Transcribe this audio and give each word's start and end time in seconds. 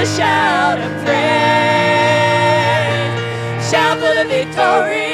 a 0.00 0.06
shout 0.06 0.78
of 0.78 0.92
praise, 1.04 1.18
shout 3.68 3.98
for 3.98 4.14
the 4.14 4.24
victory. 4.28 5.07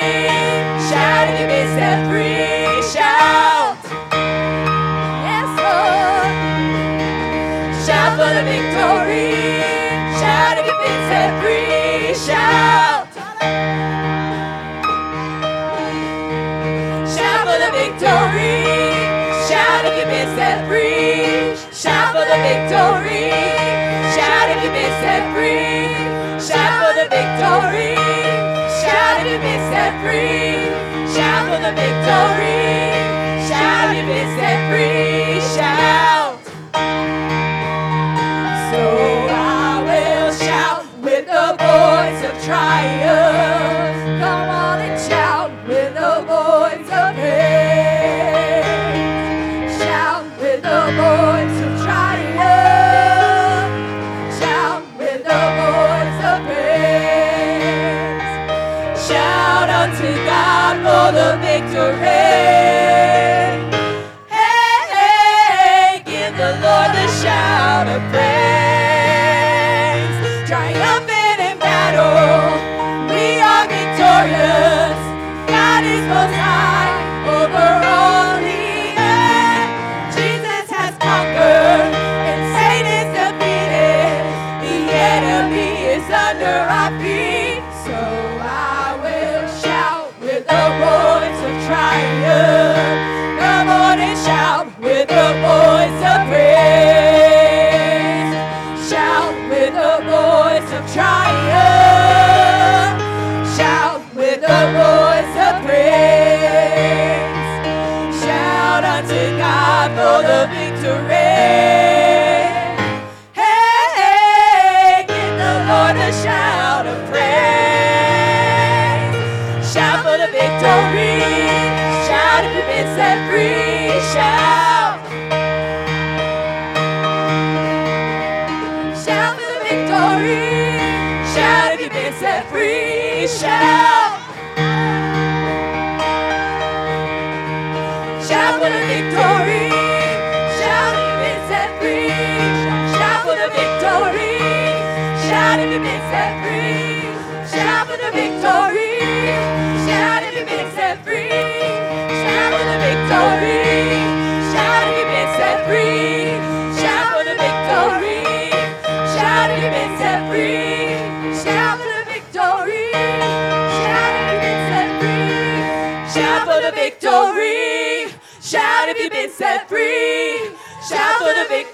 free. 30.04 30.68
Shout 31.14 31.48
for 31.48 31.58
the 31.64 31.72
victory. 31.72 32.53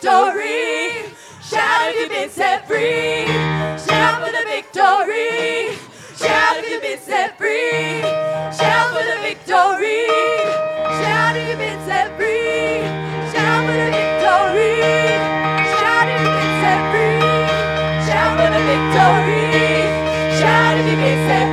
Victory. 0.01 1.13
Shout 1.43 1.91
if 1.91 2.01
you've 2.01 2.09
been 2.09 2.31
set 2.31 2.67
free. 2.67 3.27
Shout 3.85 4.25
for 4.25 4.33
the 4.33 4.45
victory. 4.49 5.77
Shout 6.17 6.57
if 6.59 6.71
you've 6.71 6.83
been 6.83 6.99
set 6.99 7.37
free. 7.37 8.01
Shout 8.57 8.97
for 8.97 9.05
the 9.05 9.21
victory. 9.21 10.09
Shout 11.01 11.37
if 11.37 11.49
you've 11.49 11.59
been 11.59 11.81
set 11.85 12.17
free. 12.17 12.81
Shout 13.33 13.67
for 13.67 13.77
the 13.77 13.91
victory. 13.93 14.81
Shout 15.77 16.09
if 16.09 16.21
you've 16.21 16.33
been 16.41 16.55
set 16.65 16.81
free. 16.93 17.21
Shout 18.09 18.31
for 18.39 18.49
the 18.57 18.63
victory. 18.71 19.53
Shout 20.41 20.79
if 20.79 20.87
you've 20.87 20.99
been 20.99 21.29
set 21.29 21.45
free. 21.45 21.50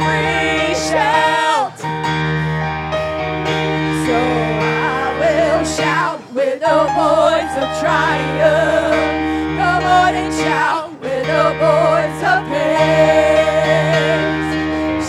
Triumph. 7.79 9.57
Come 9.59 9.83
on 9.83 10.13
and 10.15 10.33
shout 10.33 10.89
with 11.01 11.25
the 11.25 11.45
voice 11.59 12.21
of 12.31 12.39
praise. 12.49 13.81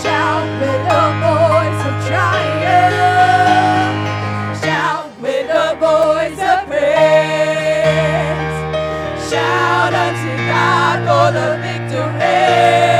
Shout 0.01 0.45
with 0.61 0.81
the 0.91 1.05
voice 1.25 1.81
of 1.89 1.95
triumph. 2.09 2.97
Shout 4.63 5.07
with 5.21 5.45
the 5.47 5.67
voice 5.79 6.41
of 6.51 6.59
praise. 6.67 8.53
Shout 9.29 9.93
unto 10.05 10.31
God 10.51 10.97
for 11.07 11.27
the 11.37 11.47
victory. 11.63 12.98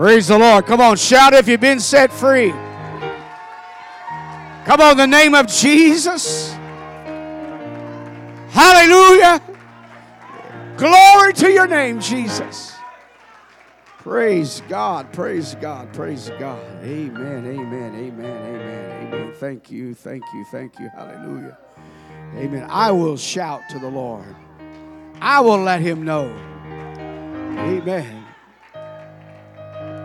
Praise 0.00 0.28
the 0.28 0.38
Lord. 0.38 0.64
Come 0.64 0.80
on, 0.80 0.96
shout 0.96 1.34
if 1.34 1.46
you've 1.46 1.60
been 1.60 1.78
set 1.78 2.10
free. 2.10 2.52
Come 4.64 4.80
on, 4.80 4.96
the 4.96 5.06
name 5.06 5.34
of 5.34 5.46
Jesus. 5.46 6.54
Hallelujah. 8.48 9.42
Glory 10.78 11.34
to 11.34 11.52
your 11.52 11.66
name, 11.66 12.00
Jesus. 12.00 12.72
Praise 13.98 14.62
God, 14.70 15.12
praise 15.12 15.54
God, 15.56 15.92
praise 15.92 16.30
God. 16.38 16.64
Amen, 16.82 17.44
amen, 17.46 17.94
amen, 17.94 18.36
amen, 18.46 19.06
amen. 19.06 19.32
Thank 19.34 19.70
you, 19.70 19.92
thank 19.92 20.24
you, 20.32 20.46
thank 20.50 20.78
you. 20.78 20.88
Hallelujah. 20.96 21.58
Amen. 22.36 22.66
I 22.70 22.90
will 22.90 23.18
shout 23.18 23.60
to 23.68 23.78
the 23.78 23.90
Lord. 23.90 24.34
I 25.20 25.40
will 25.40 25.60
let 25.60 25.82
him 25.82 26.06
know. 26.06 26.34
Amen. 27.58 28.19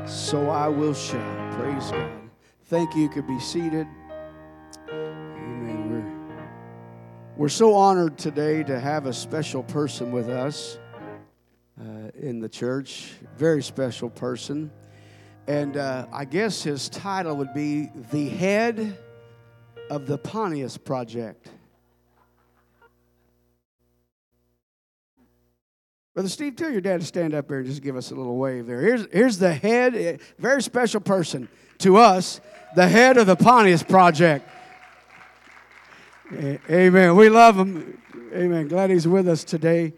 So 0.08 0.50
I 0.52 0.68
will 0.68 0.94
shout. 0.94 1.54
Praise 1.60 1.90
God. 1.90 2.12
Thank 2.66 2.96
you. 2.96 3.02
You 3.04 3.10
could 3.10 3.26
be 3.26 3.40
seated. 3.40 3.88
Amen. 4.92 5.90
We're, 5.90 7.44
we're 7.44 7.50
so 7.50 7.74
honored 7.74 8.16
today 8.16 8.62
to 8.64 8.80
have 8.80 9.08
a 9.08 9.14
special 9.14 9.64
person 9.64 10.12
with 10.12 10.30
us 10.30 10.78
uh, 11.82 12.12
in 12.22 12.40
the 12.40 12.48
church. 12.48 13.14
Very 13.36 13.64
special 13.64 14.12
person. 14.12 14.70
And 15.48 15.76
uh, 15.76 16.06
I 16.14 16.26
guess 16.26 16.62
his 16.62 16.88
title 16.88 17.36
would 17.38 17.56
be 17.56 17.90
The 18.12 18.30
Head 18.30 19.00
of 19.90 20.06
the 20.06 20.20
Pontius 20.20 20.78
Project. 20.78 21.48
Brother 26.16 26.30
Steve, 26.30 26.56
tell 26.56 26.72
your 26.72 26.80
dad 26.80 27.02
to 27.02 27.06
stand 27.06 27.34
up 27.34 27.50
here 27.50 27.58
and 27.58 27.68
just 27.68 27.82
give 27.82 27.98
us 27.98 28.10
a 28.10 28.16
little 28.16 28.38
wave 28.38 28.68
there. 28.68 28.80
Here's, 28.80 29.06
here's 29.12 29.38
the 29.38 29.54
head, 29.54 29.96
eh, 29.96 30.16
very 30.40 30.62
special 30.62 31.02
person 31.02 31.50
to 31.80 31.98
us, 31.98 32.40
the 32.74 32.88
head 32.88 33.18
of 33.18 33.28
the 33.28 33.36
Pontius 33.36 33.84
Project. 33.84 34.48
Amen. 36.32 37.18
We 37.18 37.28
love 37.28 37.60
him. 37.60 38.02
Amen. 38.34 38.70
Glad 38.70 38.92
he's 38.92 39.06
with 39.06 39.28
us 39.28 39.44
today. 39.44 39.92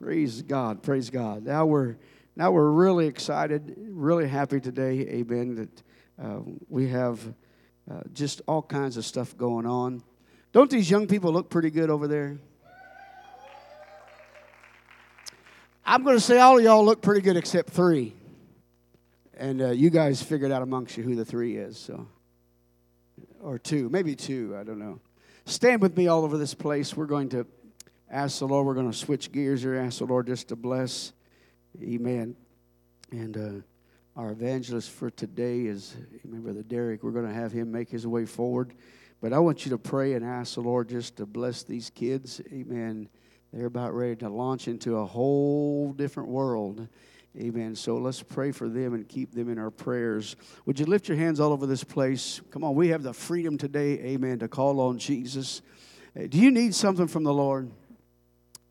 Praise 0.00 0.42
God. 0.42 0.80
Praise 0.80 1.10
God. 1.10 1.44
Now 1.44 1.66
we're 1.66 1.96
now 2.36 2.52
we're 2.52 2.70
really 2.70 3.08
excited, 3.08 3.74
really 3.76 4.28
happy 4.28 4.60
today. 4.60 5.00
Amen. 5.00 5.56
That 5.56 5.82
uh, 6.24 6.40
we 6.68 6.86
have 6.90 7.20
uh, 7.90 8.02
just 8.12 8.42
all 8.46 8.62
kinds 8.62 8.96
of 8.96 9.04
stuff 9.04 9.36
going 9.36 9.66
on. 9.66 10.04
Don't 10.52 10.70
these 10.70 10.88
young 10.88 11.08
people 11.08 11.32
look 11.32 11.50
pretty 11.50 11.70
good 11.70 11.90
over 11.90 12.06
there? 12.06 12.38
I'm 15.86 16.02
going 16.02 16.16
to 16.16 16.20
say 16.20 16.38
all 16.38 16.56
of 16.56 16.64
y'all 16.64 16.82
look 16.82 17.02
pretty 17.02 17.20
good 17.20 17.36
except 17.36 17.68
three. 17.68 18.14
And 19.36 19.60
uh, 19.60 19.70
you 19.70 19.90
guys 19.90 20.22
figured 20.22 20.50
out 20.50 20.62
amongst 20.62 20.96
you 20.96 21.02
who 21.02 21.14
the 21.14 21.26
three 21.26 21.56
is, 21.56 21.76
so. 21.76 22.08
Or 23.42 23.58
two, 23.58 23.90
maybe 23.90 24.16
two, 24.16 24.56
I 24.58 24.62
don't 24.64 24.78
know. 24.78 25.00
Stand 25.44 25.82
with 25.82 25.94
me 25.94 26.06
all 26.06 26.24
over 26.24 26.38
this 26.38 26.54
place. 26.54 26.96
We're 26.96 27.04
going 27.04 27.28
to 27.30 27.46
ask 28.10 28.38
the 28.38 28.46
Lord, 28.46 28.66
we're 28.66 28.74
going 28.74 28.90
to 28.90 28.96
switch 28.96 29.30
gears 29.30 29.60
here, 29.60 29.74
ask 29.74 29.98
the 29.98 30.06
Lord 30.06 30.26
just 30.26 30.48
to 30.48 30.56
bless. 30.56 31.12
Amen. 31.82 32.34
And 33.10 33.36
uh, 33.36 34.18
our 34.18 34.30
evangelist 34.30 34.88
for 34.88 35.10
today 35.10 35.66
is, 35.66 35.94
amen, 36.24 36.40
Brother 36.40 36.62
Derek. 36.62 37.02
We're 37.02 37.10
going 37.10 37.28
to 37.28 37.34
have 37.34 37.52
him 37.52 37.70
make 37.70 37.90
his 37.90 38.06
way 38.06 38.24
forward. 38.24 38.72
But 39.20 39.34
I 39.34 39.38
want 39.38 39.66
you 39.66 39.70
to 39.72 39.78
pray 39.78 40.14
and 40.14 40.24
ask 40.24 40.54
the 40.54 40.62
Lord 40.62 40.88
just 40.88 41.16
to 41.16 41.26
bless 41.26 41.62
these 41.62 41.90
kids. 41.90 42.40
Amen. 42.50 43.10
They're 43.54 43.66
about 43.66 43.94
ready 43.94 44.16
to 44.16 44.28
launch 44.28 44.66
into 44.66 44.96
a 44.96 45.06
whole 45.06 45.92
different 45.92 46.28
world. 46.28 46.88
Amen. 47.38 47.76
So 47.76 47.96
let's 47.98 48.20
pray 48.20 48.50
for 48.50 48.68
them 48.68 48.94
and 48.94 49.08
keep 49.08 49.32
them 49.32 49.48
in 49.48 49.60
our 49.60 49.70
prayers. 49.70 50.34
Would 50.66 50.80
you 50.80 50.86
lift 50.86 51.06
your 51.06 51.16
hands 51.16 51.38
all 51.38 51.52
over 51.52 51.64
this 51.64 51.84
place? 51.84 52.40
Come 52.50 52.64
on, 52.64 52.74
we 52.74 52.88
have 52.88 53.04
the 53.04 53.12
freedom 53.12 53.56
today, 53.56 54.00
amen, 54.00 54.40
to 54.40 54.48
call 54.48 54.80
on 54.80 54.98
Jesus. 54.98 55.62
Uh, 56.18 56.26
Do 56.28 56.38
you 56.38 56.50
need 56.50 56.74
something 56.74 57.06
from 57.06 57.22
the 57.22 57.32
Lord? 57.32 57.70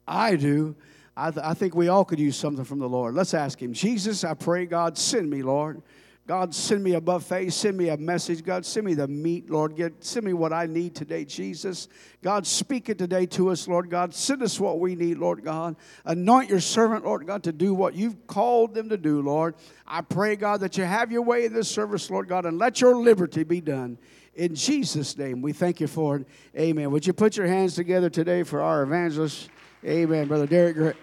I 0.05 0.35
do. 0.35 0.75
I, 1.15 1.31
th- 1.31 1.45
I 1.45 1.53
think 1.53 1.75
we 1.75 1.87
all 1.87 2.03
could 2.03 2.19
use 2.19 2.35
something 2.35 2.65
from 2.65 2.79
the 2.79 2.89
Lord. 2.89 3.13
Let's 3.15 3.33
ask 3.33 3.61
Him. 3.61 3.71
Jesus, 3.71 4.25
I 4.25 4.33
pray, 4.33 4.65
God, 4.65 4.97
send 4.97 5.29
me, 5.29 5.43
Lord. 5.43 5.81
God, 6.25 6.55
send 6.55 6.81
me 6.81 6.93
a 6.93 7.01
buffet. 7.01 7.49
Send 7.49 7.77
me 7.77 7.89
a 7.89 7.97
message. 7.97 8.45
God, 8.45 8.65
send 8.65 8.85
me 8.85 8.93
the 8.93 9.09
meat, 9.09 9.49
Lord. 9.49 9.75
Get, 9.75 10.01
send 10.01 10.25
me 10.25 10.31
what 10.31 10.53
I 10.53 10.67
need 10.67 10.95
today, 10.95 11.25
Jesus. 11.25 11.89
God, 12.21 12.47
speak 12.47 12.87
it 12.87 12.97
today 12.97 13.25
to 13.27 13.49
us, 13.49 13.67
Lord 13.67 13.89
God. 13.89 14.13
Send 14.13 14.41
us 14.41 14.57
what 14.57 14.79
we 14.79 14.95
need, 14.95 15.17
Lord 15.17 15.43
God. 15.43 15.75
Anoint 16.05 16.49
your 16.49 16.61
servant, 16.61 17.03
Lord 17.03 17.27
God, 17.27 17.43
to 17.43 17.51
do 17.51 17.73
what 17.73 17.93
you've 17.93 18.25
called 18.25 18.73
them 18.73 18.87
to 18.87 18.97
do, 18.97 19.21
Lord. 19.21 19.55
I 19.85 19.99
pray, 19.99 20.37
God, 20.37 20.61
that 20.61 20.77
you 20.77 20.85
have 20.85 21.11
your 21.11 21.23
way 21.23 21.43
in 21.43 21.53
this 21.53 21.67
service, 21.67 22.09
Lord 22.09 22.29
God, 22.29 22.45
and 22.45 22.57
let 22.57 22.79
your 22.79 22.95
liberty 22.95 23.43
be 23.43 23.59
done. 23.59 23.97
In 24.35 24.55
Jesus' 24.55 25.17
name, 25.17 25.41
we 25.41 25.51
thank 25.51 25.81
you 25.81 25.87
for 25.87 26.15
it. 26.15 26.27
Amen. 26.57 26.89
Would 26.89 27.05
you 27.05 27.11
put 27.11 27.35
your 27.35 27.47
hands 27.47 27.75
together 27.75 28.09
today 28.09 28.43
for 28.43 28.61
our 28.61 28.83
evangelist? 28.83 29.49
Amen. 29.85 30.29
Brother 30.29 30.47
Derek 30.47 30.95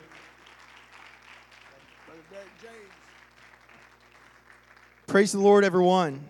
Praise 5.11 5.33
the 5.33 5.40
Lord, 5.40 5.64
everyone. 5.64 6.20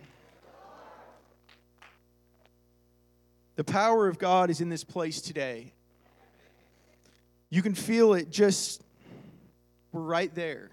The 3.57 3.63
power 3.63 4.09
of 4.09 4.19
God 4.19 4.49
is 4.49 4.63
in 4.63 4.71
this 4.71 4.85
place 4.85 5.21
today. 5.21 5.75
You 7.51 7.61
can 7.61 7.75
feel 7.75 8.15
it 8.15 8.31
just, 8.31 8.83
we're 9.93 10.01
right 10.01 10.35
there. 10.35 10.71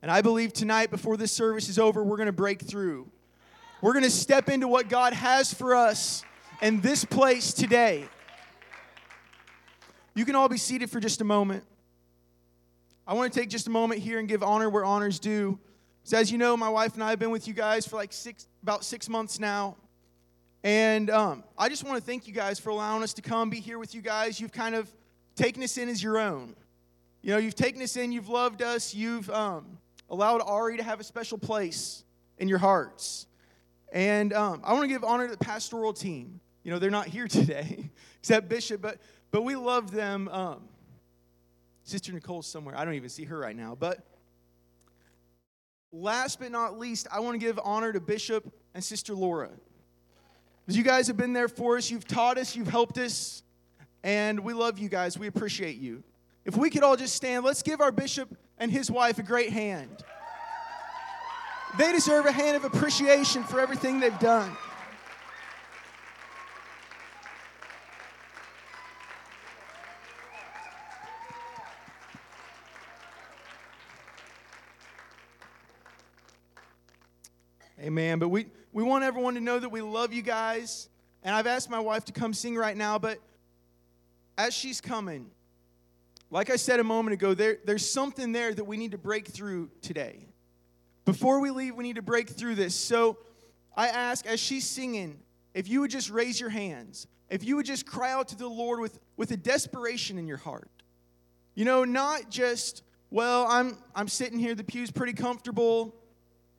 And 0.00 0.10
I 0.10 0.22
believe 0.22 0.54
tonight, 0.54 0.90
before 0.90 1.18
this 1.18 1.30
service 1.30 1.68
is 1.68 1.78
over, 1.78 2.02
we're 2.02 2.16
going 2.16 2.24
to 2.24 2.32
break 2.32 2.62
through. 2.62 3.06
We're 3.82 3.92
going 3.92 4.06
to 4.06 4.10
step 4.10 4.48
into 4.48 4.66
what 4.66 4.88
God 4.88 5.12
has 5.12 5.52
for 5.52 5.74
us 5.74 6.24
in 6.62 6.80
this 6.80 7.04
place 7.04 7.52
today. 7.52 8.08
You 10.14 10.24
can 10.24 10.36
all 10.36 10.48
be 10.48 10.56
seated 10.56 10.88
for 10.88 11.00
just 11.00 11.20
a 11.20 11.24
moment. 11.24 11.64
I 13.06 13.12
want 13.12 13.30
to 13.30 13.38
take 13.38 13.50
just 13.50 13.66
a 13.66 13.70
moment 13.70 14.00
here 14.00 14.18
and 14.18 14.26
give 14.26 14.42
honor 14.42 14.70
where 14.70 14.86
honor's 14.86 15.18
due. 15.18 15.58
So, 16.10 16.16
as 16.16 16.32
you 16.32 16.38
know, 16.38 16.56
my 16.56 16.68
wife 16.68 16.94
and 16.94 17.04
I 17.04 17.10
have 17.10 17.20
been 17.20 17.30
with 17.30 17.46
you 17.46 17.54
guys 17.54 17.86
for 17.86 17.94
like 17.94 18.12
six, 18.12 18.48
about 18.64 18.82
six 18.84 19.08
months 19.08 19.38
now. 19.38 19.76
And 20.64 21.08
um, 21.08 21.44
I 21.56 21.68
just 21.68 21.84
want 21.84 21.98
to 21.98 22.02
thank 22.04 22.26
you 22.26 22.34
guys 22.34 22.58
for 22.58 22.70
allowing 22.70 23.04
us 23.04 23.14
to 23.14 23.22
come 23.22 23.48
be 23.48 23.60
here 23.60 23.78
with 23.78 23.94
you 23.94 24.02
guys. 24.02 24.40
You've 24.40 24.50
kind 24.50 24.74
of 24.74 24.90
taken 25.36 25.62
us 25.62 25.78
in 25.78 25.88
as 25.88 26.02
your 26.02 26.18
own. 26.18 26.56
You 27.22 27.30
know, 27.30 27.38
you've 27.38 27.54
taken 27.54 27.80
us 27.80 27.96
in, 27.96 28.10
you've 28.10 28.28
loved 28.28 28.60
us, 28.60 28.92
you've 28.92 29.30
um, 29.30 29.78
allowed 30.10 30.38
Ari 30.38 30.78
to 30.78 30.82
have 30.82 30.98
a 30.98 31.04
special 31.04 31.38
place 31.38 32.02
in 32.38 32.48
your 32.48 32.58
hearts. 32.58 33.28
And 33.92 34.32
um, 34.32 34.62
I 34.64 34.72
want 34.72 34.82
to 34.82 34.88
give 34.88 35.04
honor 35.04 35.28
to 35.28 35.30
the 35.30 35.44
pastoral 35.44 35.92
team. 35.92 36.40
You 36.64 36.72
know, 36.72 36.80
they're 36.80 36.90
not 36.90 37.06
here 37.06 37.28
today, 37.28 37.88
except 38.18 38.48
Bishop, 38.48 38.82
but, 38.82 38.98
but 39.30 39.42
we 39.42 39.54
love 39.54 39.92
them. 39.92 40.26
Um, 40.26 40.62
Sister 41.84 42.12
Nicole's 42.12 42.48
somewhere. 42.48 42.76
I 42.76 42.84
don't 42.84 42.94
even 42.94 43.10
see 43.10 43.26
her 43.26 43.38
right 43.38 43.54
now. 43.54 43.76
But 43.78 44.04
last 45.92 46.38
but 46.38 46.50
not 46.50 46.78
least, 46.78 47.06
I 47.10 47.20
want 47.20 47.40
to 47.40 47.44
give 47.44 47.58
honor 47.62 47.92
to 47.92 48.00
Bishop 48.00 48.52
and 48.74 48.82
Sister 48.82 49.14
Laura. 49.14 49.50
You 50.66 50.84
guys 50.84 51.08
have 51.08 51.16
been 51.16 51.32
there 51.32 51.48
for 51.48 51.76
us, 51.76 51.90
you've 51.90 52.06
taught 52.06 52.38
us, 52.38 52.54
you've 52.54 52.68
helped 52.68 52.96
us, 52.96 53.42
and 54.04 54.40
we 54.40 54.52
love 54.52 54.78
you 54.78 54.88
guys. 54.88 55.18
We 55.18 55.26
appreciate 55.26 55.78
you. 55.78 56.04
If 56.44 56.56
we 56.56 56.70
could 56.70 56.84
all 56.84 56.96
just 56.96 57.16
stand, 57.16 57.44
let's 57.44 57.62
give 57.62 57.80
our 57.80 57.90
bishop 57.90 58.36
and 58.56 58.70
his 58.70 58.90
wife 58.90 59.18
a 59.18 59.22
great 59.22 59.50
hand. 59.50 60.04
They 61.76 61.92
deserve 61.92 62.26
a 62.26 62.32
hand 62.32 62.56
of 62.56 62.64
appreciation 62.64 63.42
for 63.44 63.60
everything 63.60 64.00
they've 64.00 64.18
done. 64.18 64.56
Amen. 77.80 78.18
But 78.18 78.28
we, 78.28 78.46
we 78.72 78.82
want 78.82 79.04
everyone 79.04 79.34
to 79.34 79.40
know 79.40 79.58
that 79.58 79.70
we 79.70 79.80
love 79.80 80.12
you 80.12 80.22
guys. 80.22 80.88
And 81.22 81.34
I've 81.34 81.46
asked 81.46 81.70
my 81.70 81.80
wife 81.80 82.04
to 82.06 82.12
come 82.12 82.34
sing 82.34 82.56
right 82.56 82.76
now, 82.76 82.98
but 82.98 83.18
as 84.36 84.54
she's 84.54 84.80
coming, 84.80 85.30
like 86.30 86.50
I 86.50 86.56
said 86.56 86.78
a 86.78 86.84
moment 86.84 87.14
ago, 87.14 87.34
there, 87.34 87.58
there's 87.64 87.88
something 87.88 88.32
there 88.32 88.54
that 88.54 88.64
we 88.64 88.76
need 88.76 88.92
to 88.92 88.98
break 88.98 89.26
through 89.28 89.70
today. 89.82 90.26
Before 91.04 91.40
we 91.40 91.50
leave, 91.50 91.74
we 91.74 91.84
need 91.84 91.96
to 91.96 92.02
break 92.02 92.28
through 92.28 92.54
this. 92.54 92.74
So 92.74 93.18
I 93.76 93.88
ask, 93.88 94.26
as 94.26 94.40
she's 94.40 94.66
singing, 94.66 95.18
if 95.54 95.68
you 95.68 95.80
would 95.80 95.90
just 95.90 96.10
raise 96.10 96.38
your 96.38 96.50
hands, 96.50 97.06
if 97.30 97.44
you 97.44 97.56
would 97.56 97.66
just 97.66 97.86
cry 97.86 98.12
out 98.12 98.28
to 98.28 98.36
the 98.36 98.48
Lord 98.48 98.80
with, 98.80 98.98
with 99.16 99.30
a 99.30 99.36
desperation 99.36 100.18
in 100.18 100.26
your 100.26 100.36
heart. 100.36 100.70
You 101.54 101.64
know, 101.64 101.84
not 101.84 102.30
just, 102.30 102.82
well, 103.10 103.46
I'm, 103.48 103.76
I'm 103.94 104.08
sitting 104.08 104.38
here, 104.38 104.54
the 104.54 104.64
pew's 104.64 104.90
pretty 104.90 105.14
comfortable. 105.14 105.94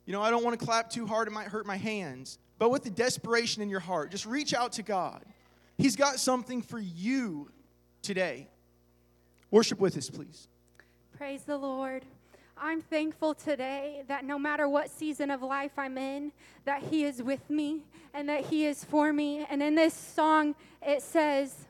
You 0.06 0.12
know, 0.12 0.22
I 0.22 0.30
don't 0.30 0.44
want 0.44 0.58
to 0.58 0.64
clap 0.64 0.90
too 0.90 1.06
hard, 1.06 1.28
it 1.28 1.30
might 1.30 1.48
hurt 1.48 1.66
my 1.66 1.76
hands. 1.76 2.38
But 2.58 2.70
with 2.70 2.84
the 2.84 2.90
desperation 2.90 3.62
in 3.62 3.68
your 3.68 3.80
heart, 3.80 4.10
just 4.10 4.26
reach 4.26 4.54
out 4.54 4.72
to 4.72 4.82
God. 4.82 5.24
He's 5.78 5.96
got 5.96 6.18
something 6.18 6.62
for 6.62 6.78
you 6.78 7.50
today. 8.02 8.48
Worship 9.50 9.78
with 9.78 9.96
us, 9.96 10.10
please. 10.10 10.48
Praise 11.16 11.42
the 11.44 11.56
Lord. 11.56 12.04
I'm 12.56 12.80
thankful 12.80 13.34
today 13.34 14.04
that 14.08 14.24
no 14.24 14.38
matter 14.38 14.68
what 14.68 14.90
season 14.90 15.30
of 15.30 15.42
life 15.42 15.72
I'm 15.76 15.98
in, 15.98 16.32
that 16.64 16.82
He 16.82 17.04
is 17.04 17.22
with 17.22 17.50
me 17.50 17.82
and 18.14 18.28
that 18.28 18.46
He 18.46 18.66
is 18.66 18.84
for 18.84 19.12
me. 19.12 19.44
And 19.50 19.62
in 19.62 19.74
this 19.74 19.94
song, 19.94 20.54
it 20.80 21.02
says, 21.02 21.66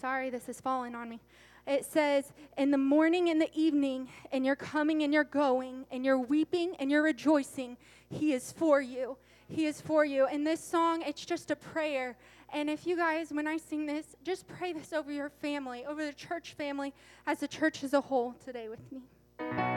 sorry, 0.00 0.30
this 0.30 0.48
is 0.48 0.60
falling 0.60 0.94
on 0.94 1.10
me. 1.10 1.20
It 1.68 1.84
says, 1.84 2.32
In 2.56 2.70
the 2.70 2.78
morning 2.78 3.28
and 3.28 3.40
the 3.40 3.50
evening, 3.54 4.08
and 4.32 4.44
you're 4.44 4.56
coming 4.56 5.02
and 5.02 5.12
you're 5.12 5.22
going, 5.22 5.84
and 5.90 6.02
you're 6.02 6.18
weeping 6.18 6.74
and 6.80 6.90
you're 6.90 7.02
rejoicing, 7.02 7.76
He 8.08 8.32
is 8.32 8.50
for 8.50 8.80
you. 8.80 9.18
He 9.48 9.66
is 9.66 9.80
for 9.80 10.04
you. 10.04 10.26
And 10.26 10.46
this 10.46 10.64
song, 10.64 11.02
it's 11.06 11.24
just 11.24 11.50
a 11.50 11.56
prayer. 11.56 12.16
And 12.52 12.70
if 12.70 12.86
you 12.86 12.96
guys, 12.96 13.30
when 13.30 13.46
I 13.46 13.58
sing 13.58 13.84
this, 13.84 14.16
just 14.24 14.48
pray 14.48 14.72
this 14.72 14.94
over 14.94 15.12
your 15.12 15.28
family, 15.28 15.84
over 15.84 16.04
the 16.04 16.14
church 16.14 16.54
family, 16.54 16.94
as 17.26 17.40
the 17.40 17.48
church 17.48 17.84
as 17.84 17.92
a 17.92 18.00
whole 18.00 18.34
today 18.44 18.68
with 18.70 18.80
me. 18.90 19.67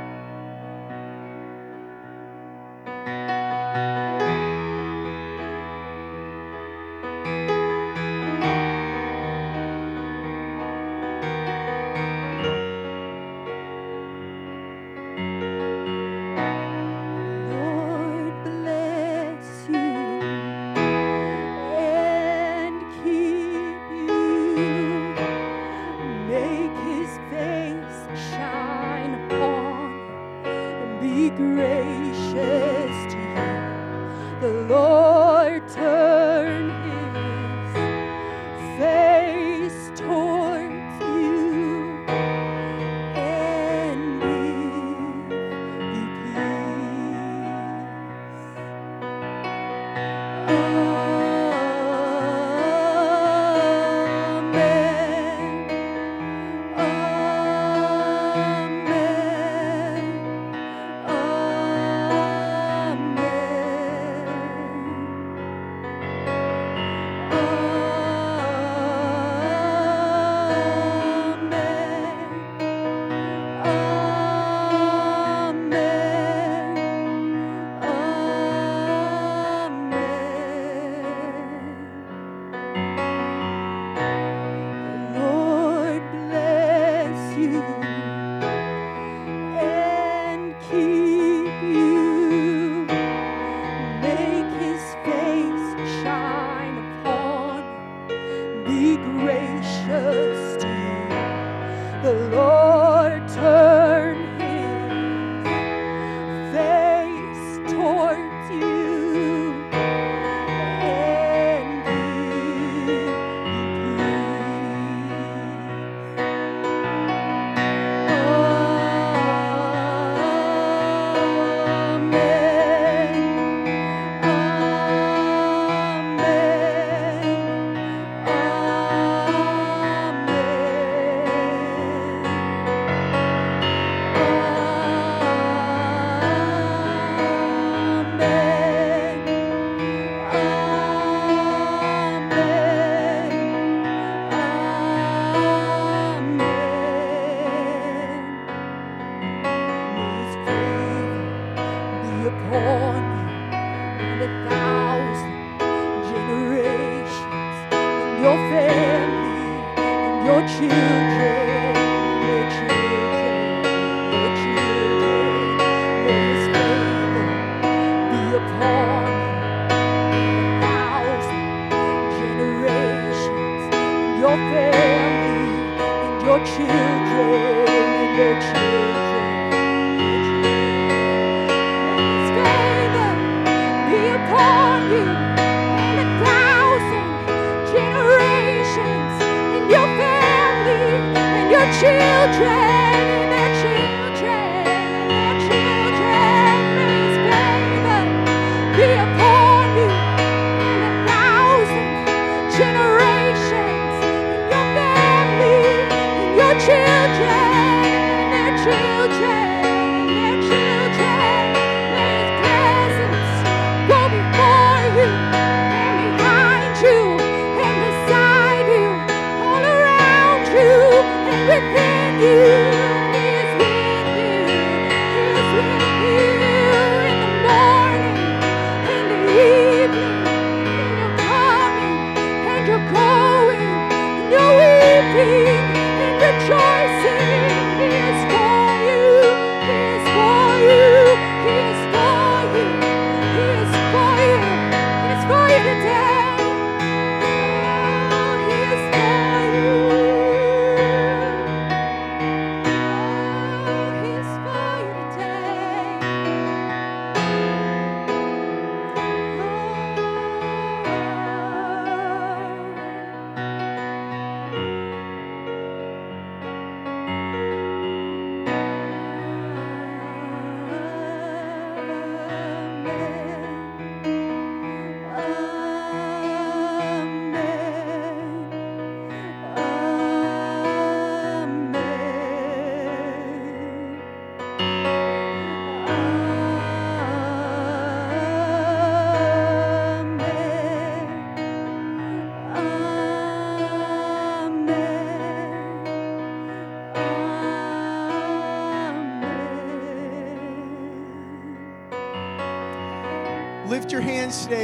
Lift 207.02 209.11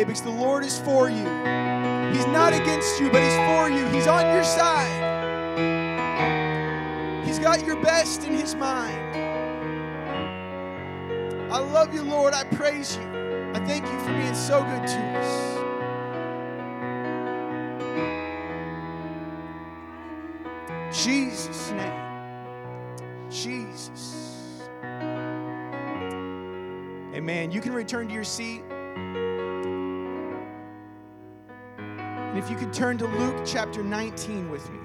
because 0.08 0.22
the 0.22 0.30
Lord 0.30 0.64
is 0.64 0.80
for 0.80 1.10
you. 1.10 1.18
He's 2.16 2.26
not 2.28 2.54
against 2.54 2.98
you, 2.98 3.10
but 3.12 3.22
He's 3.22 3.36
for 3.36 3.70
you. 3.70 3.86
He's 3.88 4.08
on 4.08 4.34
your 4.34 4.46
side. 4.46 4.88
He's 7.26 7.40
got 7.40 7.66
your 7.66 7.76
best 7.82 8.24
in 8.24 8.32
His 8.32 8.56
mind. 8.56 8.96
I 11.52 11.60
love 11.60 11.94
you, 11.94 12.04
Lord. 12.04 12.34
I 12.34 12.46
praise 12.46 12.96
you. 12.96 13.04
I 13.54 13.60
thank 13.66 13.84
you 13.84 14.00
for 14.00 14.14
being 14.14 14.34
so 14.34 14.64
good 14.64 14.88
to 14.88 14.98
us. 15.20 15.58
Jesus' 21.04 21.72
name. 21.72 23.30
Jesus. 23.30 24.62
Amen. 27.14 27.52
You 27.52 27.60
can 27.60 27.74
return 27.74 28.08
to 28.08 28.14
your 28.14 28.24
seat. 28.24 28.64
And 32.38 32.46
if 32.46 32.52
you 32.52 32.56
could 32.56 32.72
turn 32.72 33.00
to 33.00 33.08
Luke 33.08 33.42
chapter 33.48 33.84
19 33.84 34.52
with 34.52 34.70
me. 34.70 34.78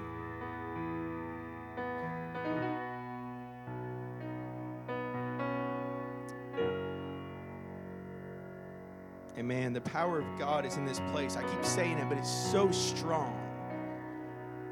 Amen. 9.37 9.71
The 9.71 9.81
power 9.81 10.19
of 10.19 10.39
God 10.39 10.65
is 10.65 10.77
in 10.77 10.85
this 10.87 10.99
place. 11.11 11.37
I 11.37 11.43
keep 11.43 11.63
saying 11.63 11.99
it, 11.99 12.09
but 12.09 12.17
it's 12.17 12.27
so 12.27 12.71
strong. 12.71 13.39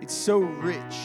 It's 0.02 0.16
so 0.16 0.40
rich. 0.40 0.96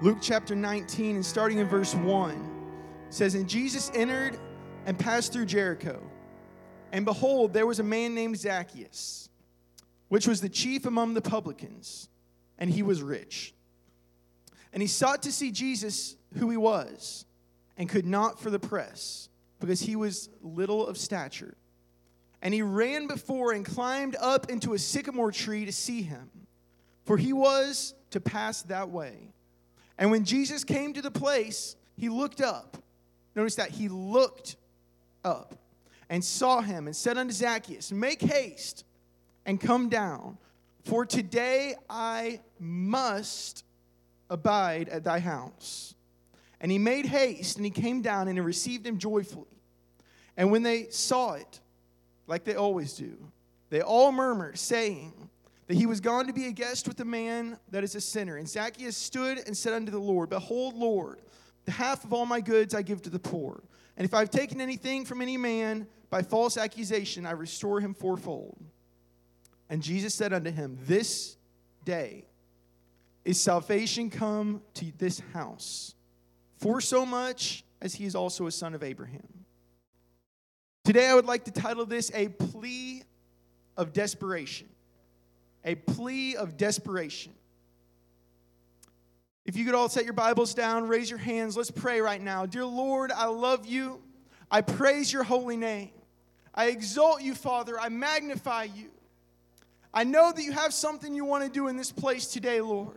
Luke 0.00 0.18
chapter 0.20 0.54
19 0.54 1.16
and 1.16 1.26
starting 1.26 1.58
in 1.58 1.66
verse 1.66 1.96
1 1.96 2.50
says, 3.10 3.34
And 3.34 3.48
Jesus 3.48 3.90
entered 3.96 4.38
and 4.86 4.96
passed 4.96 5.32
through 5.32 5.46
Jericho. 5.46 6.00
And 6.92 7.06
behold, 7.06 7.54
there 7.54 7.66
was 7.66 7.80
a 7.80 7.82
man 7.82 8.14
named 8.14 8.38
Zacchaeus, 8.38 9.30
which 10.08 10.28
was 10.28 10.42
the 10.42 10.50
chief 10.50 10.84
among 10.84 11.14
the 11.14 11.22
publicans, 11.22 12.10
and 12.58 12.70
he 12.70 12.82
was 12.82 13.02
rich. 13.02 13.54
And 14.74 14.82
he 14.82 14.86
sought 14.86 15.22
to 15.22 15.32
see 15.32 15.50
Jesus, 15.50 16.16
who 16.38 16.50
he 16.50 16.58
was, 16.58 17.24
and 17.78 17.88
could 17.88 18.04
not 18.06 18.38
for 18.38 18.50
the 18.50 18.58
press, 18.58 19.30
because 19.58 19.80
he 19.80 19.96
was 19.96 20.28
little 20.42 20.86
of 20.86 20.98
stature. 20.98 21.56
And 22.42 22.52
he 22.52 22.60
ran 22.60 23.06
before 23.06 23.52
and 23.52 23.64
climbed 23.64 24.16
up 24.20 24.50
into 24.50 24.74
a 24.74 24.78
sycamore 24.78 25.32
tree 25.32 25.64
to 25.64 25.72
see 25.72 26.02
him, 26.02 26.30
for 27.06 27.16
he 27.16 27.32
was 27.32 27.94
to 28.10 28.20
pass 28.20 28.62
that 28.64 28.90
way. 28.90 29.32
And 29.96 30.10
when 30.10 30.24
Jesus 30.24 30.62
came 30.62 30.92
to 30.92 31.00
the 31.00 31.10
place, 31.10 31.74
he 31.96 32.10
looked 32.10 32.42
up. 32.42 32.76
Notice 33.34 33.54
that 33.54 33.70
he 33.70 33.88
looked 33.88 34.56
up 35.24 35.54
and 36.12 36.22
saw 36.22 36.60
him 36.60 36.86
and 36.88 36.94
said 36.94 37.16
unto 37.16 37.32
Zacchaeus, 37.32 37.90
Make 37.90 38.20
haste 38.20 38.84
and 39.46 39.58
come 39.58 39.88
down, 39.88 40.36
for 40.84 41.06
today 41.06 41.74
I 41.88 42.40
must 42.60 43.64
abide 44.28 44.90
at 44.90 45.04
thy 45.04 45.20
house. 45.20 45.94
And 46.60 46.70
he 46.70 46.78
made 46.78 47.06
haste 47.06 47.56
and 47.56 47.64
he 47.64 47.70
came 47.70 48.02
down 48.02 48.28
and 48.28 48.36
he 48.36 48.42
received 48.42 48.86
him 48.86 48.98
joyfully. 48.98 49.46
And 50.36 50.52
when 50.52 50.62
they 50.62 50.90
saw 50.90 51.32
it, 51.32 51.60
like 52.26 52.44
they 52.44 52.56
always 52.56 52.92
do, 52.92 53.16
they 53.70 53.80
all 53.80 54.12
murmured, 54.12 54.58
saying 54.58 55.14
that 55.66 55.78
he 55.78 55.86
was 55.86 56.00
gone 56.00 56.26
to 56.26 56.34
be 56.34 56.46
a 56.46 56.52
guest 56.52 56.86
with 56.86 57.00
a 57.00 57.06
man 57.06 57.58
that 57.70 57.84
is 57.84 57.94
a 57.94 58.02
sinner. 58.02 58.36
And 58.36 58.46
Zacchaeus 58.46 58.98
stood 58.98 59.38
and 59.46 59.56
said 59.56 59.72
unto 59.72 59.90
the 59.90 59.98
Lord, 59.98 60.28
Behold, 60.28 60.74
Lord, 60.74 61.22
the 61.64 61.72
half 61.72 62.04
of 62.04 62.12
all 62.12 62.26
my 62.26 62.42
goods 62.42 62.74
I 62.74 62.82
give 62.82 63.00
to 63.02 63.10
the 63.10 63.18
poor. 63.18 63.62
And 63.96 64.04
if 64.04 64.12
I've 64.12 64.30
taken 64.30 64.60
anything 64.60 65.06
from 65.06 65.22
any 65.22 65.38
man, 65.38 65.86
by 66.12 66.20
false 66.20 66.58
accusation 66.58 67.24
I 67.24 67.30
restore 67.30 67.80
him 67.80 67.94
fourfold. 67.94 68.62
And 69.70 69.82
Jesus 69.82 70.14
said 70.14 70.34
unto 70.34 70.50
him, 70.50 70.76
This 70.82 71.38
day 71.86 72.26
is 73.24 73.40
salvation 73.40 74.10
come 74.10 74.60
to 74.74 74.92
this 74.98 75.22
house, 75.32 75.94
for 76.58 76.82
so 76.82 77.06
much 77.06 77.64
as 77.80 77.94
he 77.94 78.04
is 78.04 78.14
also 78.14 78.46
a 78.46 78.50
son 78.52 78.74
of 78.74 78.82
Abraham. 78.82 79.26
Today 80.84 81.08
I 81.08 81.14
would 81.14 81.24
like 81.24 81.44
to 81.46 81.50
title 81.50 81.86
this 81.86 82.10
A 82.12 82.28
Plea 82.28 83.04
of 83.78 83.94
Desperation. 83.94 84.68
A 85.64 85.76
Plea 85.76 86.36
of 86.36 86.58
Desperation. 86.58 87.32
If 89.46 89.56
you 89.56 89.64
could 89.64 89.74
all 89.74 89.88
set 89.88 90.04
your 90.04 90.12
Bibles 90.12 90.52
down, 90.52 90.88
raise 90.88 91.08
your 91.08 91.18
hands, 91.18 91.56
let's 91.56 91.70
pray 91.70 92.02
right 92.02 92.20
now. 92.20 92.44
Dear 92.44 92.66
Lord, 92.66 93.10
I 93.10 93.28
love 93.28 93.64
you. 93.64 94.02
I 94.50 94.60
praise 94.60 95.10
your 95.10 95.22
holy 95.22 95.56
name. 95.56 95.88
I 96.54 96.66
exalt 96.66 97.22
you, 97.22 97.34
Father. 97.34 97.78
I 97.78 97.88
magnify 97.88 98.64
you. 98.64 98.90
I 99.94 100.04
know 100.04 100.32
that 100.32 100.42
you 100.42 100.52
have 100.52 100.72
something 100.72 101.14
you 101.14 101.24
want 101.24 101.44
to 101.44 101.50
do 101.50 101.68
in 101.68 101.76
this 101.76 101.92
place 101.92 102.26
today, 102.26 102.60
Lord. 102.60 102.96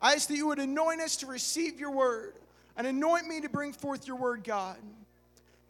I 0.00 0.14
ask 0.14 0.28
that 0.28 0.36
you 0.36 0.46
would 0.46 0.58
anoint 0.58 1.00
us 1.00 1.16
to 1.16 1.26
receive 1.26 1.80
your 1.80 1.90
word 1.90 2.34
and 2.76 2.86
anoint 2.86 3.26
me 3.26 3.40
to 3.40 3.48
bring 3.48 3.72
forth 3.72 4.06
your 4.06 4.16
word, 4.16 4.44
God. 4.44 4.76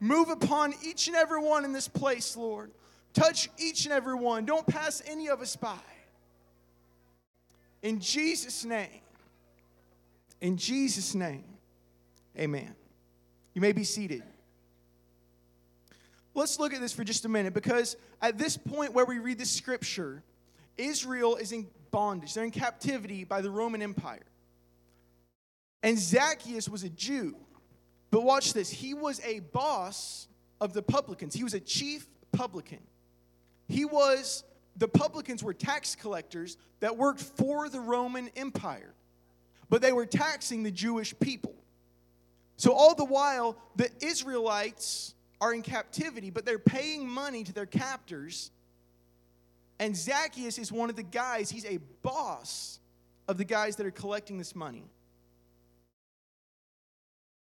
Move 0.00 0.28
upon 0.28 0.74
each 0.84 1.06
and 1.06 1.16
every 1.16 1.40
one 1.40 1.64
in 1.64 1.72
this 1.72 1.88
place, 1.88 2.36
Lord. 2.36 2.70
Touch 3.14 3.48
each 3.58 3.86
and 3.86 3.92
every 3.92 4.14
one. 4.14 4.44
Don't 4.44 4.66
pass 4.66 5.02
any 5.06 5.28
of 5.28 5.40
us 5.40 5.56
by. 5.56 5.78
In 7.82 8.00
Jesus' 8.00 8.64
name. 8.64 9.00
In 10.40 10.56
Jesus' 10.56 11.14
name. 11.14 11.44
Amen. 12.38 12.74
You 13.54 13.62
may 13.62 13.72
be 13.72 13.84
seated. 13.84 14.22
Let's 16.36 16.60
look 16.60 16.74
at 16.74 16.82
this 16.82 16.92
for 16.92 17.02
just 17.02 17.24
a 17.24 17.30
minute 17.30 17.54
because 17.54 17.96
at 18.20 18.36
this 18.36 18.58
point 18.58 18.92
where 18.92 19.06
we 19.06 19.18
read 19.18 19.38
the 19.38 19.46
scripture, 19.46 20.22
Israel 20.76 21.36
is 21.36 21.50
in 21.50 21.66
bondage. 21.90 22.34
They're 22.34 22.44
in 22.44 22.50
captivity 22.50 23.24
by 23.24 23.40
the 23.40 23.50
Roman 23.50 23.80
Empire. 23.80 24.26
And 25.82 25.98
Zacchaeus 25.98 26.68
was 26.68 26.84
a 26.84 26.90
Jew. 26.90 27.36
But 28.10 28.22
watch 28.22 28.52
this 28.52 28.68
he 28.68 28.92
was 28.92 29.18
a 29.24 29.40
boss 29.40 30.28
of 30.60 30.74
the 30.74 30.82
publicans, 30.82 31.34
he 31.34 31.42
was 31.42 31.54
a 31.54 31.60
chief 31.60 32.06
publican. 32.32 32.80
He 33.66 33.86
was, 33.86 34.44
the 34.76 34.88
publicans 34.88 35.42
were 35.42 35.54
tax 35.54 35.96
collectors 35.96 36.58
that 36.80 36.98
worked 36.98 37.20
for 37.20 37.70
the 37.70 37.80
Roman 37.80 38.28
Empire, 38.36 38.94
but 39.70 39.80
they 39.80 39.92
were 39.92 40.06
taxing 40.06 40.62
the 40.62 40.70
Jewish 40.70 41.18
people. 41.18 41.54
So, 42.58 42.72
all 42.72 42.94
the 42.94 43.04
while, 43.04 43.56
the 43.74 43.90
Israelites 44.00 45.14
are 45.40 45.52
in 45.52 45.62
captivity, 45.62 46.30
but 46.30 46.44
they're 46.44 46.58
paying 46.58 47.08
money 47.08 47.44
to 47.44 47.52
their 47.52 47.66
captors. 47.66 48.50
And 49.78 49.96
Zacchaeus 49.96 50.58
is 50.58 50.72
one 50.72 50.90
of 50.90 50.96
the 50.96 51.02
guys, 51.02 51.50
he's 51.50 51.66
a 51.66 51.78
boss 52.02 52.78
of 53.28 53.38
the 53.38 53.44
guys 53.44 53.76
that 53.76 53.86
are 53.86 53.90
collecting 53.90 54.38
this 54.38 54.54
money. 54.54 54.84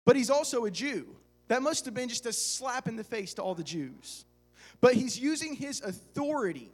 But 0.04 0.16
he's 0.16 0.30
also 0.30 0.64
a 0.64 0.70
Jew. 0.70 1.06
That 1.48 1.62
must 1.62 1.84
have 1.84 1.94
been 1.94 2.08
just 2.08 2.26
a 2.26 2.32
slap 2.32 2.88
in 2.88 2.96
the 2.96 3.04
face 3.04 3.34
to 3.34 3.42
all 3.42 3.54
the 3.54 3.64
Jews. 3.64 4.24
But 4.80 4.94
he's 4.94 5.18
using 5.18 5.54
his 5.54 5.80
authority 5.80 6.70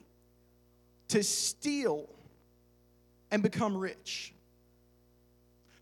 to 1.08 1.22
steal 1.22 2.08
and 3.30 3.42
become 3.42 3.76
rich. 3.76 4.32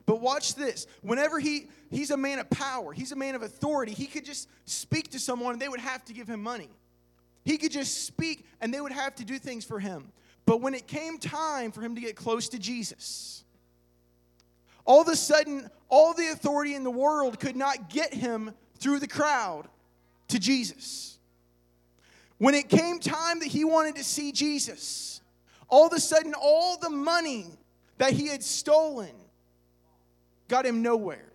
But 0.06 0.20
watch 0.20 0.54
this. 0.54 0.86
Whenever 1.02 1.40
he 1.40 1.66
he's 1.90 2.12
a 2.12 2.16
man 2.16 2.38
of 2.38 2.48
power, 2.48 2.92
he's 2.92 3.12
a 3.12 3.16
man 3.16 3.34
of 3.34 3.42
authority, 3.42 3.92
he 3.92 4.06
could 4.06 4.24
just 4.24 4.48
speak 4.64 5.10
to 5.10 5.18
someone 5.18 5.52
and 5.52 5.60
they 5.60 5.68
would 5.68 5.80
have 5.80 6.04
to 6.06 6.12
give 6.12 6.28
him 6.28 6.42
money. 6.42 6.70
He 7.44 7.58
could 7.58 7.72
just 7.72 8.06
speak 8.06 8.46
and 8.60 8.72
they 8.72 8.80
would 8.80 8.92
have 8.92 9.16
to 9.16 9.24
do 9.24 9.38
things 9.38 9.64
for 9.64 9.80
him. 9.80 10.12
But 10.46 10.60
when 10.60 10.74
it 10.74 10.86
came 10.86 11.18
time 11.18 11.72
for 11.72 11.80
him 11.80 11.96
to 11.96 12.00
get 12.00 12.14
close 12.14 12.48
to 12.50 12.58
Jesus, 12.58 13.44
all 14.84 15.02
of 15.02 15.08
a 15.08 15.16
sudden, 15.16 15.68
all 15.88 16.14
the 16.14 16.28
authority 16.28 16.74
in 16.74 16.84
the 16.84 16.90
world 16.90 17.40
could 17.40 17.56
not 17.56 17.90
get 17.90 18.14
him 18.14 18.52
through 18.78 19.00
the 19.00 19.08
crowd 19.08 19.66
to 20.28 20.38
Jesus. 20.38 21.18
When 22.38 22.54
it 22.54 22.68
came 22.68 23.00
time 23.00 23.40
that 23.40 23.48
he 23.48 23.64
wanted 23.64 23.96
to 23.96 24.04
see 24.04 24.30
Jesus, 24.30 25.20
all 25.68 25.88
of 25.88 25.92
a 25.92 26.00
sudden, 26.00 26.34
all 26.40 26.78
the 26.78 26.90
money 26.90 27.46
that 27.98 28.12
he 28.12 28.28
had 28.28 28.44
stolen 28.44 29.10
got 30.48 30.66
him 30.66 30.82
nowhere. 30.82 31.32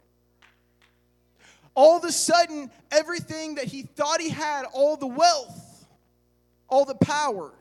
All 1.73 1.97
of 1.97 2.03
a 2.03 2.11
sudden, 2.11 2.69
everything 2.91 3.55
that 3.55 3.65
he 3.65 3.83
thought 3.83 4.19
he 4.19 4.29
had, 4.29 4.65
all 4.73 4.97
the 4.97 5.07
wealth, 5.07 5.85
all 6.67 6.85
the 6.85 6.95
power, 6.95 7.51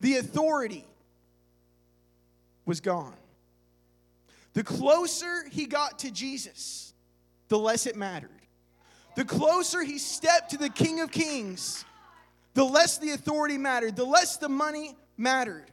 the 0.00 0.16
authority, 0.16 0.84
was 2.64 2.80
gone. 2.80 3.14
The 4.54 4.62
closer 4.62 5.48
he 5.48 5.66
got 5.66 6.00
to 6.00 6.10
Jesus, 6.10 6.94
the 7.48 7.58
less 7.58 7.86
it 7.86 7.96
mattered. 7.96 8.30
The 9.16 9.24
closer 9.24 9.82
he 9.82 9.98
stepped 9.98 10.50
to 10.50 10.56
the 10.56 10.68
King 10.68 11.00
of 11.00 11.10
Kings, 11.10 11.84
the 12.54 12.64
less 12.64 12.98
the 12.98 13.10
authority 13.10 13.58
mattered, 13.58 13.96
the 13.96 14.04
less 14.04 14.36
the 14.36 14.48
money 14.48 14.96
mattered. 15.16 15.70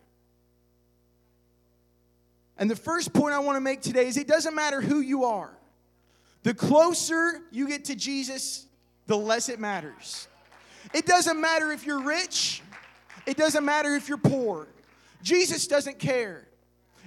And 2.60 2.70
the 2.70 2.76
first 2.76 3.14
point 3.14 3.34
I 3.34 3.39
want 3.39 3.55
to 3.55 3.62
make 3.62 3.82
today 3.82 4.07
is 4.07 4.18
it 4.18 4.28
doesn't 4.28 4.53
matter 4.53 4.82
who 4.82 4.99
you 4.99 5.24
are. 5.24 5.49
The 6.43 6.53
closer 6.53 7.41
you 7.51 7.68
get 7.68 7.86
to 7.86 7.95
Jesus, 7.95 8.68
the 9.07 9.18
less 9.18 9.49
it 9.49 9.60
matters. 9.60 10.28
It 10.93 11.05
doesn't 11.05 11.39
matter 11.39 11.72
if 11.72 11.86
you're 11.86 12.01
rich, 12.03 12.62
it 13.26 13.38
doesn't 13.38 13.64
matter 13.64 13.95
if 13.95 14.10
you're 14.10 14.18
poor. 14.18 14.68
Jesus 15.22 15.68
doesn't 15.68 15.99
care. 15.99 16.47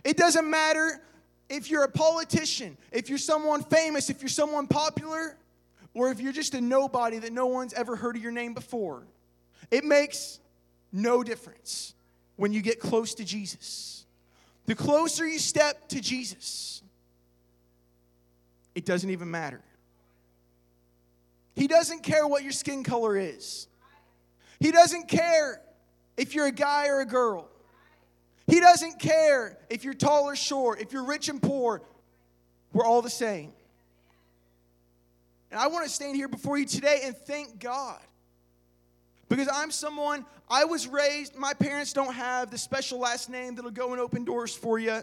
It 0.05 0.16
doesn't 0.16 0.48
matter 0.48 1.03
if 1.48 1.70
you're 1.70 1.84
a 1.84 1.90
politician, 1.90 2.76
if 2.90 3.09
you're 3.09 3.18
someone 3.18 3.62
famous, 3.62 4.11
if 4.11 4.22
you're 4.22 4.28
someone 4.28 4.66
popular, 4.66 5.36
or 5.94 6.11
if 6.11 6.20
you're 6.20 6.32
just 6.32 6.55
a 6.55 6.61
nobody 6.61 7.18
that 7.18 7.32
no 7.32 7.46
one's 7.46 7.74
ever 7.74 7.94
heard 7.94 8.16
of 8.16 8.22
your 8.22 8.32
name 8.32 8.55
before, 8.55 9.03
it 9.70 9.84
makes 9.84 10.40
no 10.92 11.22
difference 11.22 11.94
when 12.36 12.53
you 12.53 12.62
get 12.62 12.80
close 12.80 13.14
to 13.14 13.24
Jesus. 13.24 14.01
The 14.67 14.75
closer 14.75 15.27
you 15.27 15.39
step 15.39 15.89
to 15.89 16.01
Jesus, 16.01 16.83
it 18.75 18.85
doesn't 18.85 19.11
even 19.11 19.31
matter. 19.31 19.61
He 21.55 21.67
doesn't 21.67 22.03
care 22.03 22.27
what 22.27 22.43
your 22.43 22.53
skin 22.53 22.85
color 22.85 23.17
is. 23.17 23.67
He 24.61 24.71
doesn't 24.71 25.09
care 25.09 25.61
if 26.17 26.35
you're 26.35 26.47
a 26.47 26.53
guy 26.53 26.89
or 26.89 27.01
a 27.01 27.07
girl. 27.07 27.49
He 28.47 28.61
doesn't 28.61 28.99
care 28.99 29.59
if 29.69 29.85
you're 29.85 29.95
tall 29.95 30.25
or 30.25 30.37
short, 30.37 30.81
if 30.81 30.93
you're 30.93 31.05
rich 31.05 31.29
and 31.29 31.43
poor. 31.43 31.83
We're 32.73 32.85
all 32.85 33.03
the 33.03 33.11
same. 33.11 33.53
And 35.51 35.61
I 35.61 35.67
want 35.67 35.85
to 35.85 35.91
stand 35.91 36.17
here 36.17 36.29
before 36.29 36.57
you 36.57 36.65
today 36.65 37.03
and 37.05 37.17
thank 37.17 37.59
God. 37.59 38.01
Because 39.33 39.49
I'm 39.51 39.70
someone, 39.70 40.26
I 40.51 40.66
was 40.66 40.87
raised, 40.87 41.37
my 41.37 41.55
parents 41.55 41.95
don't 41.95 42.12
have 42.12 42.51
the 42.51 42.59
special 42.59 42.99
last 42.99 43.30
name 43.30 43.55
that'll 43.55 43.70
go 43.70 43.93
and 43.93 43.99
open 43.99 44.26
doors 44.26 44.55
for 44.55 44.78
you. 44.78 45.01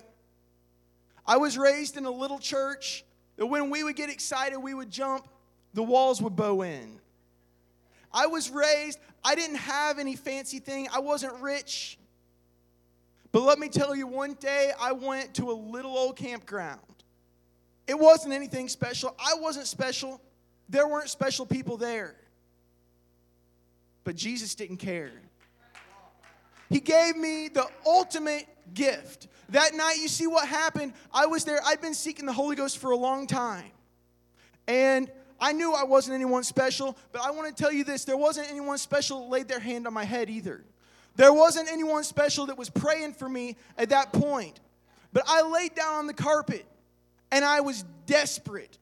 I 1.26 1.38
was 1.38 1.58
raised 1.58 1.98
in 1.98 2.06
a 2.06 2.12
little 2.12 2.38
church 2.38 3.04
that 3.38 3.48
when 3.48 3.72
we 3.72 3.84
would 3.84 3.96
get 3.96 4.12
excited, 4.12 4.60
we 4.60 4.76
would 4.76 4.92
jump, 4.92 5.28
the 5.74 5.82
walls 5.82 6.22
would 6.22 6.36
bow 6.36 6.62
in. 6.62 7.00
I 8.14 8.28
was 8.28 8.52
raised, 8.52 9.00
I 9.24 9.34
didn't 9.34 9.56
have 9.56 9.98
any 9.98 10.16
fancy 10.16 10.60
thing, 10.60 10.88
I 10.94 11.00
wasn't 11.00 11.34
rich. 11.42 11.98
But 13.32 13.42
let 13.42 13.58
me 13.58 13.68
tell 13.68 13.96
you, 13.96 14.06
one 14.06 14.36
day 14.36 14.72
I 14.80 14.92
went 14.92 15.34
to 15.38 15.50
a 15.50 15.54
little 15.54 15.98
old 15.98 16.18
campground. 16.18 16.82
It 17.88 17.98
wasn't 17.98 18.36
anything 18.36 18.70
special. 18.70 19.16
I 19.18 19.34
wasn't 19.40 19.66
special. 19.66 20.22
There 20.70 20.88
weren't 20.88 21.10
special 21.10 21.48
people 21.48 21.78
there. 21.78 22.16
But 24.10 24.16
Jesus 24.16 24.56
didn't 24.56 24.78
care. 24.78 25.12
He 26.68 26.80
gave 26.80 27.16
me 27.16 27.48
the 27.48 27.68
ultimate 27.86 28.48
gift. 28.74 29.28
That 29.50 29.76
night, 29.76 29.98
you 30.02 30.08
see 30.08 30.26
what 30.26 30.48
happened? 30.48 30.94
I 31.14 31.28
was 31.28 31.46
there. 31.46 31.60
I'd 31.64 31.80
been 31.80 31.94
seeking 31.94 32.26
the 32.26 32.34
Holy 32.34 32.56
Ghost 32.56 32.80
for 32.80 32.90
a 32.90 32.98
long 32.98 33.28
time. 33.28 33.70
And 34.68 35.12
I 35.40 35.54
knew 35.54 35.76
I 35.76 35.84
wasn't 35.84 36.16
anyone 36.16 36.42
special, 36.44 36.98
but 37.12 37.22
I 37.22 37.30
want 37.30 37.56
to 37.56 37.64
tell 37.64 37.72
you 37.72 37.84
this 37.84 38.04
there 38.04 38.18
wasn't 38.18 38.50
anyone 38.50 38.80
special 38.80 39.20
that 39.20 39.30
laid 39.30 39.48
their 39.48 39.60
hand 39.60 39.86
on 39.86 39.94
my 39.94 40.06
head 40.06 40.28
either. 40.28 40.64
There 41.16 41.32
wasn't 41.32 41.70
anyone 41.70 42.04
special 42.04 42.48
that 42.48 42.58
was 42.58 42.72
praying 42.72 43.14
for 43.14 43.30
me 43.30 43.58
at 43.78 43.90
that 43.90 44.12
point. 44.12 44.60
But 45.14 45.26
I 45.28 45.44
laid 45.44 45.76
down 45.76 45.94
on 45.94 46.08
the 46.08 46.16
carpet 46.16 46.66
and 47.32 47.46
I 47.46 47.62
was 47.62 47.86
desperate 48.08 48.80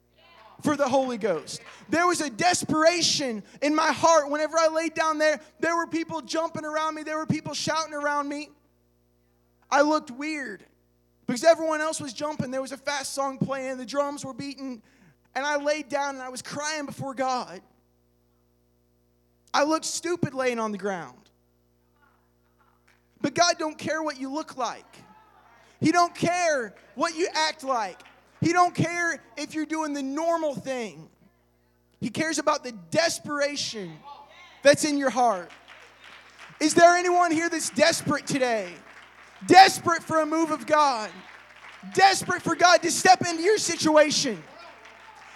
for 0.61 0.75
the 0.75 0.87
Holy 0.87 1.17
Ghost. 1.17 1.61
There 1.89 2.07
was 2.07 2.21
a 2.21 2.29
desperation 2.29 3.43
in 3.61 3.75
my 3.75 3.91
heart 3.91 4.29
whenever 4.29 4.57
I 4.57 4.67
laid 4.67 4.93
down 4.93 5.17
there. 5.17 5.39
There 5.59 5.75
were 5.75 5.87
people 5.87 6.21
jumping 6.21 6.65
around 6.65 6.95
me, 6.95 7.03
there 7.03 7.17
were 7.17 7.25
people 7.25 7.53
shouting 7.53 7.93
around 7.93 8.27
me. 8.27 8.49
I 9.69 9.81
looked 9.81 10.11
weird 10.11 10.63
because 11.25 11.43
everyone 11.43 11.81
else 11.81 11.99
was 11.99 12.13
jumping. 12.13 12.51
There 12.51 12.61
was 12.61 12.71
a 12.71 12.77
fast 12.77 13.13
song 13.13 13.37
playing, 13.37 13.77
the 13.77 13.85
drums 13.85 14.25
were 14.25 14.33
beating, 14.33 14.81
and 15.35 15.45
I 15.45 15.57
laid 15.57 15.89
down 15.89 16.15
and 16.15 16.23
I 16.23 16.29
was 16.29 16.41
crying 16.41 16.85
before 16.85 17.13
God. 17.13 17.61
I 19.53 19.63
looked 19.63 19.85
stupid 19.85 20.33
laying 20.33 20.59
on 20.59 20.71
the 20.71 20.77
ground. 20.77 21.17
But 23.21 23.33
God 23.33 23.55
don't 23.57 23.77
care 23.77 24.03
what 24.03 24.19
you 24.19 24.31
look 24.31 24.57
like. 24.57 24.85
He 25.79 25.91
don't 25.91 26.13
care 26.13 26.75
what 26.95 27.15
you 27.15 27.27
act 27.33 27.63
like. 27.63 27.99
He 28.41 28.53
don't 28.53 28.75
care 28.75 29.21
if 29.35 29.53
you're 29.55 29.65
doing 29.65 29.93
the 29.93 30.03
normal 30.03 30.55
thing. 30.55 31.09
He 31.99 32.09
cares 32.09 32.37
about 32.37 32.63
the 32.63 32.73
desperation 32.91 33.93
that's 34.61 34.85
in 34.85 34.97
your 34.97 35.09
heart. 35.09 35.49
Is 36.59 36.73
there 36.73 36.95
anyone 36.95 37.31
here 37.31 37.49
that's 37.49 37.69
desperate 37.71 38.27
today? 38.27 38.71
Desperate 39.47 40.03
for 40.03 40.21
a 40.21 40.25
move 40.25 40.51
of 40.51 40.65
God. 40.65 41.09
Desperate 41.93 42.41
for 42.41 42.55
God 42.55 42.81
to 42.83 42.91
step 42.91 43.21
into 43.21 43.43
your 43.43 43.57
situation. 43.57 44.41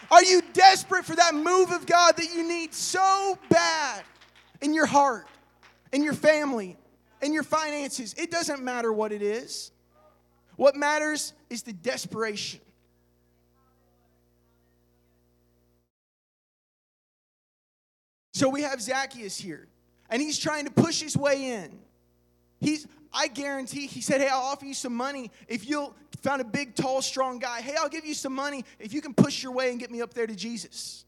Are 0.09 0.23
you 0.23 0.41
desperate 0.53 1.05
for 1.05 1.15
that 1.15 1.33
move 1.33 1.71
of 1.71 1.85
God 1.85 2.17
that 2.17 2.33
you 2.33 2.47
need 2.47 2.73
so 2.73 3.37
bad 3.49 4.03
in 4.61 4.73
your 4.73 4.85
heart, 4.85 5.27
in 5.91 6.03
your 6.03 6.13
family, 6.13 6.77
in 7.21 7.33
your 7.33 7.43
finances. 7.43 8.13
It 8.17 8.31
doesn't 8.31 8.63
matter 8.63 8.93
what 8.93 9.11
it 9.11 9.21
is. 9.21 9.71
What 10.55 10.75
matters 10.75 11.33
is 11.49 11.63
the 11.63 11.73
desperation. 11.73 12.61
So 18.33 18.49
we 18.49 18.61
have 18.61 18.81
Zacchaeus 18.81 19.37
here, 19.37 19.67
and 20.09 20.21
he's 20.21 20.39
trying 20.39 20.65
to 20.65 20.71
push 20.71 21.01
his 21.01 21.17
way 21.17 21.51
in. 21.51 21.79
He's, 22.59 22.87
I 23.13 23.27
guarantee, 23.27 23.87
he 23.87 24.01
said, 24.01 24.21
Hey, 24.21 24.29
I'll 24.29 24.41
offer 24.41 24.65
you 24.65 24.73
some 24.73 24.95
money 24.95 25.31
if 25.47 25.67
you'll 25.67 25.95
found 26.21 26.41
a 26.41 26.45
big, 26.45 26.75
tall, 26.75 27.01
strong 27.01 27.39
guy. 27.39 27.61
Hey, 27.61 27.75
I'll 27.77 27.89
give 27.89 28.05
you 28.05 28.13
some 28.13 28.33
money 28.33 28.63
if 28.79 28.93
you 28.93 29.01
can 29.01 29.13
push 29.13 29.41
your 29.41 29.51
way 29.51 29.71
and 29.71 29.79
get 29.79 29.91
me 29.91 30.01
up 30.01 30.13
there 30.13 30.27
to 30.27 30.35
Jesus. 30.35 31.05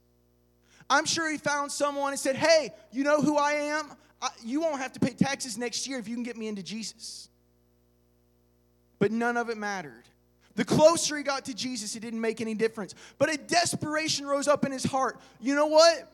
I'm 0.90 1.06
sure 1.06 1.30
he 1.30 1.38
found 1.38 1.72
someone 1.72 2.12
and 2.12 2.20
said, 2.20 2.36
Hey, 2.36 2.74
you 2.92 3.04
know 3.04 3.22
who 3.22 3.38
I 3.38 3.54
am? 3.54 3.92
I, 4.22 4.30
you 4.44 4.62
won't 4.62 4.80
have 4.80 4.94
to 4.94 5.00
pay 5.00 5.12
taxes 5.12 5.58
next 5.58 5.88
year 5.88 6.00
if 6.00 6.08
you 6.08 6.16
can 6.16 6.24
get 6.24 6.38
me 6.38 6.48
into 6.48 6.64
Jesus. 6.64 7.30
But 9.00 9.12
none 9.12 9.38
of 9.38 9.50
it 9.50 9.58
mattered. 9.58 10.04
The 10.56 10.66
closer 10.66 11.18
he 11.18 11.24
got 11.24 11.46
to 11.46 11.54
Jesus, 11.54 11.96
it 11.96 12.02
didn't 12.02 12.22
make 12.22 12.40
any 12.40 12.54
difference. 12.54 12.94
But 13.18 13.34
a 13.34 13.38
desperation 13.38 14.26
rose 14.26 14.48
up 14.48 14.66
in 14.66 14.72
his 14.72 14.84
heart. 14.84 15.20
You 15.40 15.56
know 15.56 15.66
what? 15.66 16.10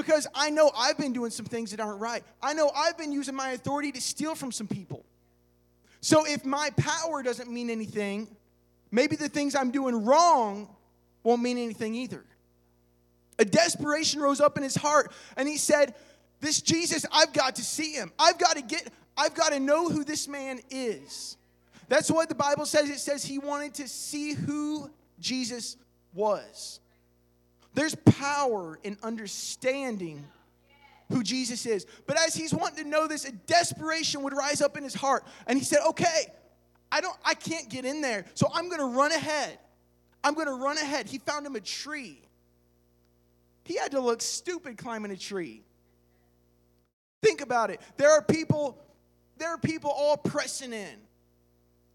Because 0.00 0.26
I 0.34 0.48
know 0.48 0.70
I've 0.74 0.96
been 0.96 1.12
doing 1.12 1.30
some 1.30 1.44
things 1.44 1.72
that 1.72 1.80
aren't 1.80 2.00
right. 2.00 2.24
I 2.42 2.54
know 2.54 2.70
I've 2.74 2.96
been 2.96 3.12
using 3.12 3.34
my 3.34 3.50
authority 3.50 3.92
to 3.92 4.00
steal 4.00 4.34
from 4.34 4.50
some 4.50 4.66
people. 4.66 5.04
So 6.00 6.24
if 6.26 6.42
my 6.42 6.70
power 6.78 7.22
doesn't 7.22 7.50
mean 7.50 7.68
anything, 7.68 8.26
maybe 8.90 9.16
the 9.16 9.28
things 9.28 9.54
I'm 9.54 9.70
doing 9.70 10.06
wrong 10.06 10.74
won't 11.22 11.42
mean 11.42 11.58
anything 11.58 11.94
either. 11.94 12.24
A 13.38 13.44
desperation 13.44 14.22
rose 14.22 14.40
up 14.40 14.56
in 14.56 14.62
his 14.62 14.74
heart, 14.74 15.12
and 15.36 15.46
he 15.46 15.58
said, 15.58 15.94
This 16.40 16.62
Jesus, 16.62 17.04
I've 17.12 17.34
got 17.34 17.56
to 17.56 17.62
see 17.62 17.92
him. 17.92 18.10
I've 18.18 18.38
got 18.38 18.56
to 18.56 18.62
get, 18.62 18.88
I've 19.18 19.34
got 19.34 19.52
to 19.52 19.60
know 19.60 19.90
who 19.90 20.02
this 20.02 20.26
man 20.28 20.60
is. 20.70 21.36
That's 21.88 22.10
what 22.10 22.30
the 22.30 22.34
Bible 22.34 22.64
says. 22.64 22.88
It 22.88 23.00
says 23.00 23.22
he 23.22 23.38
wanted 23.38 23.74
to 23.74 23.88
see 23.88 24.32
who 24.32 24.90
Jesus 25.18 25.76
was. 26.14 26.79
There's 27.74 27.94
power 27.94 28.78
in 28.82 28.96
understanding 29.02 30.26
who 31.10 31.22
Jesus 31.22 31.66
is. 31.66 31.86
But 32.06 32.18
as 32.18 32.34
he's 32.34 32.54
wanting 32.54 32.84
to 32.84 32.90
know 32.90 33.06
this, 33.06 33.24
a 33.24 33.32
desperation 33.32 34.22
would 34.22 34.32
rise 34.32 34.60
up 34.60 34.76
in 34.76 34.84
his 34.84 34.94
heart. 34.94 35.24
And 35.46 35.58
he 35.58 35.64
said, 35.64 35.80
Okay, 35.90 36.26
I 36.90 37.00
don't 37.00 37.16
I 37.24 37.34
can't 37.34 37.68
get 37.68 37.84
in 37.84 38.00
there. 38.00 38.24
So 38.34 38.48
I'm 38.52 38.68
gonna 38.68 38.86
run 38.86 39.12
ahead. 39.12 39.58
I'm 40.22 40.34
gonna 40.34 40.54
run 40.54 40.78
ahead. 40.78 41.06
He 41.06 41.18
found 41.18 41.46
him 41.46 41.56
a 41.56 41.60
tree. 41.60 42.20
He 43.64 43.76
had 43.76 43.92
to 43.92 44.00
look 44.00 44.22
stupid 44.22 44.78
climbing 44.78 45.10
a 45.10 45.16
tree. 45.16 45.62
Think 47.22 47.40
about 47.40 47.70
it. 47.70 47.80
There 47.96 48.10
are 48.10 48.22
people, 48.22 48.82
there 49.36 49.50
are 49.50 49.58
people 49.58 49.90
all 49.90 50.16
pressing 50.16 50.72
in. 50.72 50.96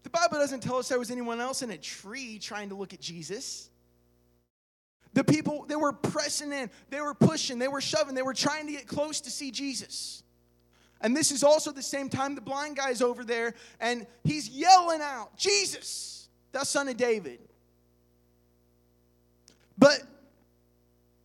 The 0.04 0.10
Bible 0.10 0.38
doesn't 0.38 0.62
tell 0.62 0.76
us 0.76 0.88
there 0.88 0.98
was 0.98 1.10
anyone 1.10 1.40
else 1.40 1.62
in 1.62 1.70
a 1.70 1.76
tree 1.76 2.38
trying 2.38 2.68
to 2.68 2.76
look 2.76 2.94
at 2.94 3.00
Jesus. 3.00 3.70
The 5.16 5.24
people, 5.24 5.64
they 5.66 5.76
were 5.76 5.94
pressing 5.94 6.52
in, 6.52 6.68
they 6.90 7.00
were 7.00 7.14
pushing, 7.14 7.58
they 7.58 7.68
were 7.68 7.80
shoving, 7.80 8.14
they 8.14 8.20
were 8.20 8.34
trying 8.34 8.66
to 8.66 8.72
get 8.72 8.86
close 8.86 9.22
to 9.22 9.30
see 9.30 9.50
Jesus. 9.50 10.22
And 11.00 11.16
this 11.16 11.32
is 11.32 11.42
also 11.42 11.72
the 11.72 11.82
same 11.82 12.10
time 12.10 12.34
the 12.34 12.42
blind 12.42 12.76
guy's 12.76 13.00
over 13.00 13.24
there 13.24 13.54
and 13.80 14.06
he's 14.24 14.50
yelling 14.50 15.00
out, 15.00 15.34
Jesus, 15.38 16.28
thou 16.52 16.64
son 16.64 16.88
of 16.88 16.98
David. 16.98 17.38
But 19.78 20.02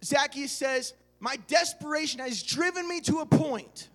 Zacchaeus 0.06 0.54
says, 0.54 0.94
My 1.20 1.36
desperation 1.48 2.22
has 2.22 2.42
driven 2.42 2.88
me 2.88 3.02
to 3.02 3.18
a 3.18 3.26
point 3.26 3.90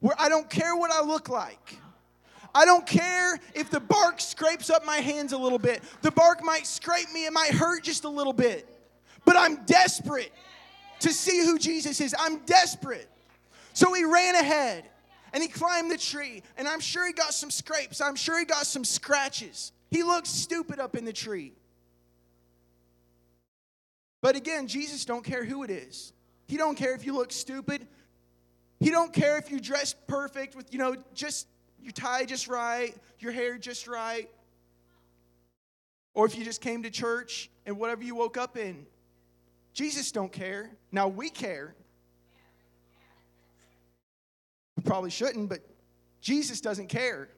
where 0.00 0.16
I 0.18 0.28
don't 0.28 0.50
care 0.50 0.74
what 0.74 0.90
I 0.90 1.02
look 1.02 1.28
like. 1.28 1.78
I 2.52 2.64
don't 2.64 2.84
care 2.84 3.38
if 3.54 3.70
the 3.70 3.78
bark 3.78 4.20
scrapes 4.20 4.70
up 4.70 4.84
my 4.84 4.96
hands 4.96 5.32
a 5.32 5.38
little 5.38 5.60
bit. 5.60 5.84
The 6.02 6.10
bark 6.10 6.42
might 6.42 6.66
scrape 6.66 7.12
me, 7.14 7.26
it 7.26 7.32
might 7.32 7.52
hurt 7.52 7.84
just 7.84 8.02
a 8.02 8.08
little 8.08 8.32
bit 8.32 8.72
but 9.26 9.36
I'm 9.36 9.66
desperate 9.66 10.32
to 11.00 11.12
see 11.12 11.44
who 11.44 11.58
Jesus 11.58 12.00
is. 12.00 12.14
I'm 12.18 12.38
desperate. 12.46 13.10
So 13.74 13.92
he 13.92 14.04
ran 14.04 14.34
ahead 14.36 14.84
and 15.34 15.42
he 15.42 15.50
climbed 15.50 15.90
the 15.90 15.98
tree, 15.98 16.42
and 16.56 16.66
I'm 16.66 16.80
sure 16.80 17.06
he 17.06 17.12
got 17.12 17.34
some 17.34 17.50
scrapes. 17.50 18.00
I'm 18.00 18.16
sure 18.16 18.38
he 18.38 18.46
got 18.46 18.64
some 18.64 18.84
scratches. 18.84 19.72
He 19.90 20.02
looked 20.02 20.28
stupid 20.28 20.78
up 20.78 20.96
in 20.96 21.04
the 21.04 21.12
tree. 21.12 21.52
But 24.22 24.34
again, 24.34 24.66
Jesus 24.66 25.04
don't 25.04 25.22
care 25.22 25.44
who 25.44 25.62
it 25.62 25.70
is. 25.70 26.14
He 26.46 26.56
don't 26.56 26.76
care 26.76 26.94
if 26.94 27.04
you 27.04 27.14
look 27.14 27.32
stupid. 27.32 27.86
He 28.80 28.90
don't 28.90 29.12
care 29.12 29.36
if 29.36 29.50
you 29.50 29.60
dress 29.60 29.94
perfect 30.06 30.56
with, 30.56 30.72
you 30.72 30.78
know, 30.78 30.96
just 31.12 31.46
your 31.82 31.92
tie 31.92 32.24
just 32.24 32.48
right, 32.48 32.94
your 33.18 33.32
hair 33.32 33.58
just 33.58 33.86
right. 33.86 34.30
Or 36.14 36.24
if 36.24 36.38
you 36.38 36.44
just 36.44 36.62
came 36.62 36.82
to 36.84 36.90
church 36.90 37.50
and 37.66 37.78
whatever 37.78 38.02
you 38.02 38.14
woke 38.14 38.38
up 38.38 38.56
in, 38.56 38.86
Jesus 39.76 40.10
don't 40.10 40.32
care. 40.32 40.70
Now 40.90 41.06
we 41.06 41.28
care. 41.28 41.74
We 44.74 44.82
probably 44.82 45.10
shouldn't, 45.10 45.50
but 45.50 45.60
Jesus 46.22 46.62
doesn't 46.62 46.86
care. 46.86 47.28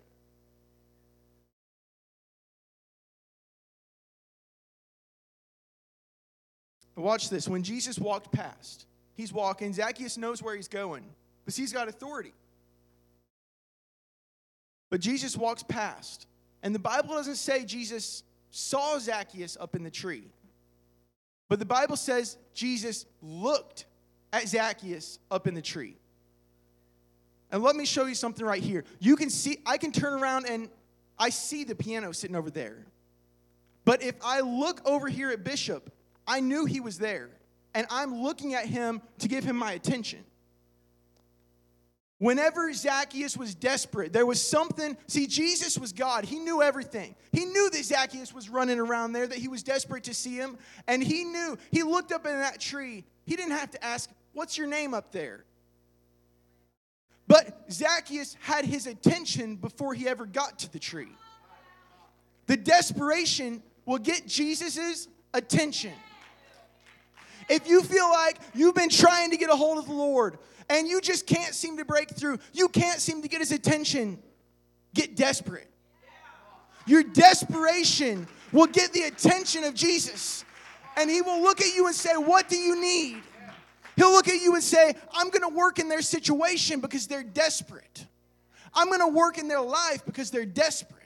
Watch 6.94 7.28
this. 7.28 7.48
When 7.48 7.64
Jesus 7.64 7.98
walked 7.98 8.30
past, 8.30 8.86
he's 9.16 9.32
walking. 9.32 9.72
Zacchaeus 9.72 10.16
knows 10.16 10.40
where 10.40 10.54
he's 10.54 10.68
going 10.68 11.02
because 11.44 11.56
he's 11.56 11.72
got 11.72 11.88
authority. 11.88 12.34
But 14.90 15.00
Jesus 15.00 15.36
walks 15.36 15.64
past, 15.64 16.28
and 16.62 16.72
the 16.72 16.78
Bible 16.78 17.14
doesn't 17.14 17.34
say 17.34 17.64
Jesus 17.64 18.22
saw 18.52 19.00
Zacchaeus 19.00 19.56
up 19.60 19.74
in 19.74 19.82
the 19.82 19.90
tree. 19.90 20.30
But 21.48 21.58
the 21.58 21.64
Bible 21.64 21.96
says 21.96 22.36
Jesus 22.54 23.06
looked 23.22 23.86
at 24.32 24.48
Zacchaeus 24.48 25.18
up 25.30 25.46
in 25.46 25.54
the 25.54 25.62
tree. 25.62 25.96
And 27.50 27.62
let 27.62 27.76
me 27.76 27.86
show 27.86 28.04
you 28.04 28.14
something 28.14 28.44
right 28.44 28.62
here. 28.62 28.84
You 28.98 29.16
can 29.16 29.30
see, 29.30 29.58
I 29.64 29.78
can 29.78 29.90
turn 29.90 30.12
around 30.20 30.46
and 30.46 30.68
I 31.18 31.30
see 31.30 31.64
the 31.64 31.74
piano 31.74 32.12
sitting 32.12 32.36
over 32.36 32.50
there. 32.50 32.84
But 33.84 34.02
if 34.02 34.14
I 34.22 34.40
look 34.40 34.86
over 34.86 35.08
here 35.08 35.30
at 35.30 35.44
Bishop, 35.44 35.90
I 36.26 36.40
knew 36.40 36.66
he 36.66 36.80
was 36.80 36.98
there. 36.98 37.30
And 37.74 37.86
I'm 37.90 38.22
looking 38.22 38.54
at 38.54 38.66
him 38.66 39.00
to 39.20 39.28
give 39.28 39.44
him 39.44 39.56
my 39.56 39.72
attention. 39.72 40.20
Whenever 42.18 42.72
Zacchaeus 42.72 43.36
was 43.36 43.54
desperate, 43.54 44.12
there 44.12 44.26
was 44.26 44.44
something. 44.44 44.96
See, 45.06 45.28
Jesus 45.28 45.78
was 45.78 45.92
God. 45.92 46.24
He 46.24 46.40
knew 46.40 46.62
everything. 46.62 47.14
He 47.30 47.44
knew 47.44 47.70
that 47.70 47.84
Zacchaeus 47.84 48.34
was 48.34 48.48
running 48.48 48.80
around 48.80 49.12
there, 49.12 49.26
that 49.26 49.38
he 49.38 49.46
was 49.46 49.62
desperate 49.62 50.04
to 50.04 50.14
see 50.14 50.34
him. 50.34 50.58
And 50.88 51.02
he 51.02 51.22
knew, 51.22 51.56
he 51.70 51.84
looked 51.84 52.10
up 52.10 52.26
in 52.26 52.32
that 52.32 52.60
tree. 52.60 53.04
He 53.24 53.36
didn't 53.36 53.52
have 53.52 53.70
to 53.70 53.84
ask, 53.84 54.10
What's 54.32 54.58
your 54.58 54.66
name 54.66 54.94
up 54.94 55.10
there? 55.10 55.44
But 57.26 57.70
Zacchaeus 57.70 58.36
had 58.40 58.64
his 58.64 58.86
attention 58.86 59.56
before 59.56 59.94
he 59.94 60.08
ever 60.08 60.26
got 60.26 60.60
to 60.60 60.72
the 60.72 60.78
tree. 60.78 61.12
The 62.46 62.56
desperation 62.56 63.62
will 63.84 63.98
get 63.98 64.26
Jesus' 64.26 65.08
attention. 65.34 65.92
If 67.48 67.68
you 67.68 67.82
feel 67.82 68.08
like 68.10 68.38
you've 68.54 68.74
been 68.74 68.90
trying 68.90 69.30
to 69.30 69.36
get 69.36 69.50
a 69.50 69.56
hold 69.56 69.78
of 69.78 69.86
the 69.86 69.92
Lord, 69.92 70.38
and 70.68 70.86
you 70.86 71.00
just 71.00 71.26
can't 71.26 71.54
seem 71.54 71.78
to 71.78 71.84
break 71.84 72.10
through, 72.10 72.38
you 72.52 72.68
can't 72.68 73.00
seem 73.00 73.22
to 73.22 73.28
get 73.28 73.40
his 73.40 73.52
attention, 73.52 74.18
get 74.94 75.16
desperate. 75.16 75.68
Your 76.86 77.02
desperation 77.02 78.26
will 78.52 78.66
get 78.66 78.92
the 78.92 79.02
attention 79.02 79.64
of 79.64 79.74
Jesus. 79.74 80.44
And 80.96 81.10
he 81.10 81.22
will 81.22 81.42
look 81.42 81.60
at 81.60 81.74
you 81.74 81.86
and 81.86 81.94
say, 81.94 82.16
What 82.16 82.48
do 82.48 82.56
you 82.56 82.80
need? 82.80 83.22
He'll 83.96 84.12
look 84.12 84.28
at 84.28 84.40
you 84.40 84.54
and 84.54 84.62
say, 84.62 84.94
I'm 85.12 85.28
going 85.28 85.42
to 85.42 85.54
work 85.56 85.78
in 85.78 85.88
their 85.88 86.02
situation 86.02 86.80
because 86.80 87.06
they're 87.06 87.22
desperate. 87.22 88.06
I'm 88.72 88.88
going 88.88 89.00
to 89.00 89.08
work 89.08 89.38
in 89.38 89.48
their 89.48 89.60
life 89.60 90.04
because 90.06 90.30
they're 90.30 90.46
desperate. 90.46 90.97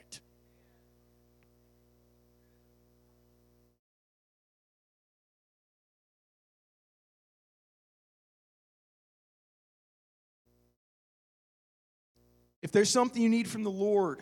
If 12.63 12.71
there's 12.71 12.89
something 12.89 13.21
you 13.21 13.29
need 13.29 13.47
from 13.47 13.63
the 13.63 13.69
Lord, 13.69 14.21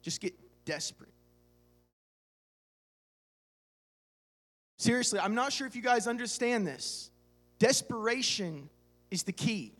just 0.00 0.20
get 0.20 0.32
desperate. 0.64 1.10
Seriously, 4.78 5.18
I'm 5.18 5.34
not 5.34 5.52
sure 5.52 5.66
if 5.66 5.74
you 5.74 5.82
guys 5.82 6.06
understand 6.06 6.64
this. 6.64 7.10
Desperation 7.58 8.70
is 9.10 9.24
the 9.24 9.32
key. 9.32 9.72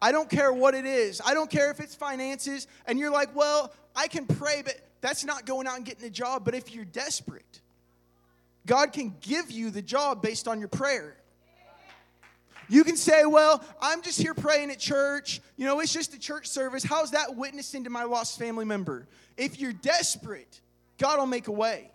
I 0.00 0.12
don't 0.12 0.30
care 0.30 0.50
what 0.50 0.74
it 0.74 0.86
is. 0.86 1.20
I 1.24 1.34
don't 1.34 1.50
care 1.50 1.70
if 1.70 1.78
it's 1.78 1.94
finances 1.94 2.66
and 2.86 2.98
you're 2.98 3.12
like, 3.12 3.36
well, 3.36 3.70
I 3.94 4.08
can 4.08 4.26
pray, 4.26 4.62
but 4.64 4.80
that's 5.02 5.26
not 5.26 5.44
going 5.44 5.66
out 5.66 5.76
and 5.76 5.84
getting 5.84 6.06
a 6.06 6.10
job. 6.10 6.46
But 6.46 6.54
if 6.54 6.74
you're 6.74 6.86
desperate, 6.86 7.60
God 8.64 8.94
can 8.94 9.14
give 9.20 9.50
you 9.50 9.70
the 9.70 9.82
job 9.82 10.22
based 10.22 10.48
on 10.48 10.58
your 10.58 10.68
prayer. 10.68 11.18
You 12.68 12.84
can 12.84 12.96
say, 12.96 13.24
Well, 13.24 13.62
I'm 13.80 14.02
just 14.02 14.20
here 14.20 14.34
praying 14.34 14.70
at 14.70 14.78
church. 14.78 15.40
You 15.56 15.66
know, 15.66 15.80
it's 15.80 15.92
just 15.92 16.14
a 16.14 16.18
church 16.18 16.46
service. 16.46 16.84
How's 16.84 17.12
that 17.12 17.36
witnessing 17.36 17.84
to 17.84 17.90
my 17.90 18.04
lost 18.04 18.38
family 18.38 18.64
member? 18.64 19.06
If 19.36 19.60
you're 19.60 19.72
desperate, 19.72 20.60
God 20.98 21.18
will 21.18 21.26
make 21.26 21.48
a 21.48 21.52
way. 21.52 21.90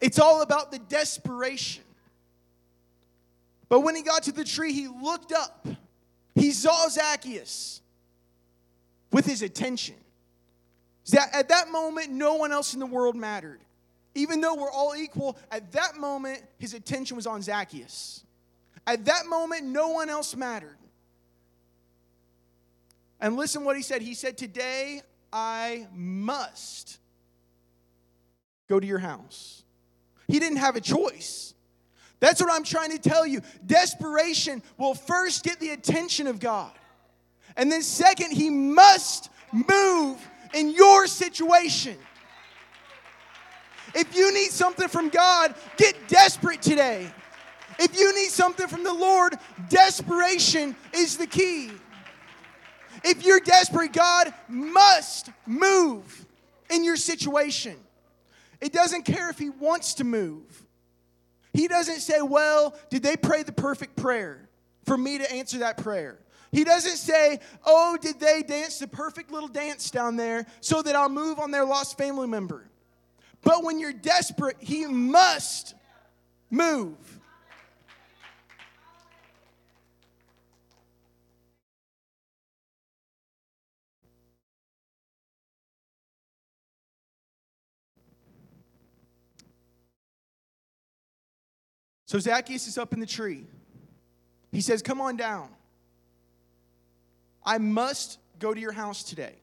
It's 0.00 0.18
all 0.18 0.42
about 0.42 0.72
the 0.72 0.78
desperation. 0.78 1.84
But 3.68 3.80
when 3.80 3.94
he 3.94 4.02
got 4.02 4.24
to 4.24 4.32
the 4.32 4.44
tree, 4.44 4.72
he 4.72 4.88
looked 4.88 5.32
up. 5.32 5.66
He 6.34 6.52
saw 6.52 6.88
Zacchaeus 6.88 7.80
with 9.12 9.26
his 9.26 9.42
attention. 9.42 9.94
At 11.32 11.48
that 11.48 11.70
moment, 11.70 12.10
no 12.10 12.34
one 12.34 12.52
else 12.52 12.74
in 12.74 12.80
the 12.80 12.86
world 12.86 13.16
mattered. 13.16 13.60
Even 14.14 14.40
though 14.40 14.54
we're 14.54 14.70
all 14.70 14.94
equal, 14.96 15.36
at 15.50 15.72
that 15.72 15.96
moment, 15.96 16.42
his 16.58 16.74
attention 16.74 17.16
was 17.16 17.26
on 17.26 17.42
Zacchaeus. 17.42 18.24
At 18.86 19.04
that 19.06 19.26
moment, 19.26 19.64
no 19.64 19.88
one 19.88 20.10
else 20.10 20.34
mattered. 20.34 20.76
And 23.20 23.36
listen 23.36 23.64
what 23.64 23.76
he 23.76 23.82
said. 23.82 24.02
He 24.02 24.14
said, 24.14 24.38
Today 24.38 25.02
I 25.32 25.86
must 25.94 26.98
go 28.68 28.80
to 28.80 28.86
your 28.86 28.98
house. 28.98 29.62
He 30.26 30.38
didn't 30.38 30.58
have 30.58 30.76
a 30.76 30.80
choice. 30.80 31.54
That's 32.20 32.40
what 32.40 32.52
I'm 32.52 32.64
trying 32.64 32.90
to 32.90 32.98
tell 32.98 33.26
you. 33.26 33.40
Desperation 33.66 34.62
will 34.78 34.94
first 34.94 35.42
get 35.42 35.58
the 35.58 35.70
attention 35.70 36.26
of 36.26 36.38
God. 36.38 36.72
And 37.56 37.70
then, 37.70 37.82
second, 37.82 38.32
He 38.32 38.48
must 38.50 39.30
move 39.52 40.18
in 40.54 40.70
your 40.70 41.06
situation. 41.06 41.96
If 43.94 44.14
you 44.14 44.32
need 44.32 44.50
something 44.50 44.88
from 44.88 45.08
God, 45.08 45.54
get 45.76 45.96
desperate 46.08 46.62
today. 46.62 47.10
If 47.80 47.98
you 47.98 48.14
need 48.14 48.28
something 48.28 48.68
from 48.68 48.84
the 48.84 48.92
Lord, 48.92 49.38
desperation 49.70 50.76
is 50.92 51.16
the 51.16 51.26
key. 51.26 51.70
If 53.02 53.24
you're 53.24 53.40
desperate, 53.40 53.94
God 53.94 54.34
must 54.48 55.30
move 55.46 56.26
in 56.68 56.84
your 56.84 56.96
situation. 56.96 57.76
It 58.60 58.74
doesn't 58.74 59.04
care 59.04 59.30
if 59.30 59.38
He 59.38 59.48
wants 59.48 59.94
to 59.94 60.04
move. 60.04 60.66
He 61.54 61.68
doesn't 61.68 62.00
say, 62.00 62.20
Well, 62.20 62.76
did 62.90 63.02
they 63.02 63.16
pray 63.16 63.44
the 63.44 63.52
perfect 63.52 63.96
prayer 63.96 64.50
for 64.84 64.98
me 64.98 65.16
to 65.16 65.32
answer 65.32 65.58
that 65.60 65.78
prayer? 65.78 66.18
He 66.52 66.64
doesn't 66.64 66.96
say, 66.96 67.40
Oh, 67.64 67.96
did 67.98 68.20
they 68.20 68.42
dance 68.42 68.78
the 68.78 68.88
perfect 68.88 69.30
little 69.30 69.48
dance 69.48 69.90
down 69.90 70.16
there 70.16 70.44
so 70.60 70.82
that 70.82 70.94
I'll 70.94 71.08
move 71.08 71.38
on 71.38 71.50
their 71.50 71.64
lost 71.64 71.96
family 71.96 72.28
member? 72.28 72.68
But 73.42 73.64
when 73.64 73.80
you're 73.80 73.94
desperate, 73.94 74.56
He 74.60 74.84
must 74.84 75.74
move. 76.50 77.19
So 92.10 92.18
Zacchaeus 92.18 92.66
is 92.66 92.76
up 92.76 92.92
in 92.92 92.98
the 92.98 93.06
tree. 93.06 93.46
He 94.50 94.62
says, 94.62 94.82
Come 94.82 95.00
on 95.00 95.16
down. 95.16 95.48
I 97.46 97.58
must 97.58 98.18
go 98.40 98.52
to 98.52 98.58
your 98.58 98.72
house 98.72 99.04
today. 99.04 99.36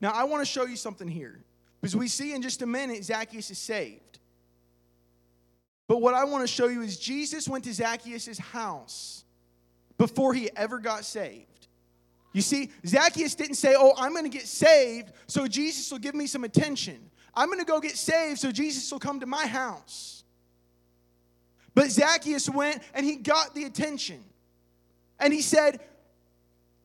Now, 0.00 0.12
I 0.12 0.22
want 0.22 0.40
to 0.40 0.46
show 0.46 0.66
you 0.66 0.76
something 0.76 1.08
here. 1.08 1.40
Because 1.80 1.96
we 1.96 2.06
see 2.06 2.32
in 2.32 2.42
just 2.42 2.62
a 2.62 2.66
minute, 2.66 3.02
Zacchaeus 3.02 3.50
is 3.50 3.58
saved. 3.58 4.20
But 5.88 6.00
what 6.00 6.14
I 6.14 6.22
want 6.22 6.44
to 6.44 6.46
show 6.46 6.68
you 6.68 6.82
is 6.82 6.96
Jesus 6.96 7.48
went 7.48 7.64
to 7.64 7.74
Zacchaeus' 7.74 8.38
house 8.38 9.24
before 9.96 10.34
he 10.34 10.50
ever 10.54 10.78
got 10.78 11.04
saved. 11.04 11.66
You 12.32 12.40
see, 12.40 12.70
Zacchaeus 12.86 13.34
didn't 13.34 13.56
say, 13.56 13.74
Oh, 13.76 13.94
I'm 13.96 14.12
going 14.12 14.22
to 14.22 14.30
get 14.30 14.46
saved 14.46 15.10
so 15.26 15.48
Jesus 15.48 15.90
will 15.90 15.98
give 15.98 16.14
me 16.14 16.28
some 16.28 16.44
attention. 16.44 17.10
I'm 17.34 17.48
going 17.48 17.58
to 17.58 17.64
go 17.64 17.80
get 17.80 17.96
saved 17.96 18.38
so 18.38 18.52
Jesus 18.52 18.92
will 18.92 19.00
come 19.00 19.18
to 19.18 19.26
my 19.26 19.44
house. 19.44 20.17
But 21.78 21.92
Zacchaeus 21.92 22.50
went 22.50 22.82
and 22.92 23.06
he 23.06 23.14
got 23.14 23.54
the 23.54 23.62
attention. 23.62 24.18
And 25.20 25.32
he 25.32 25.40
said, 25.40 25.78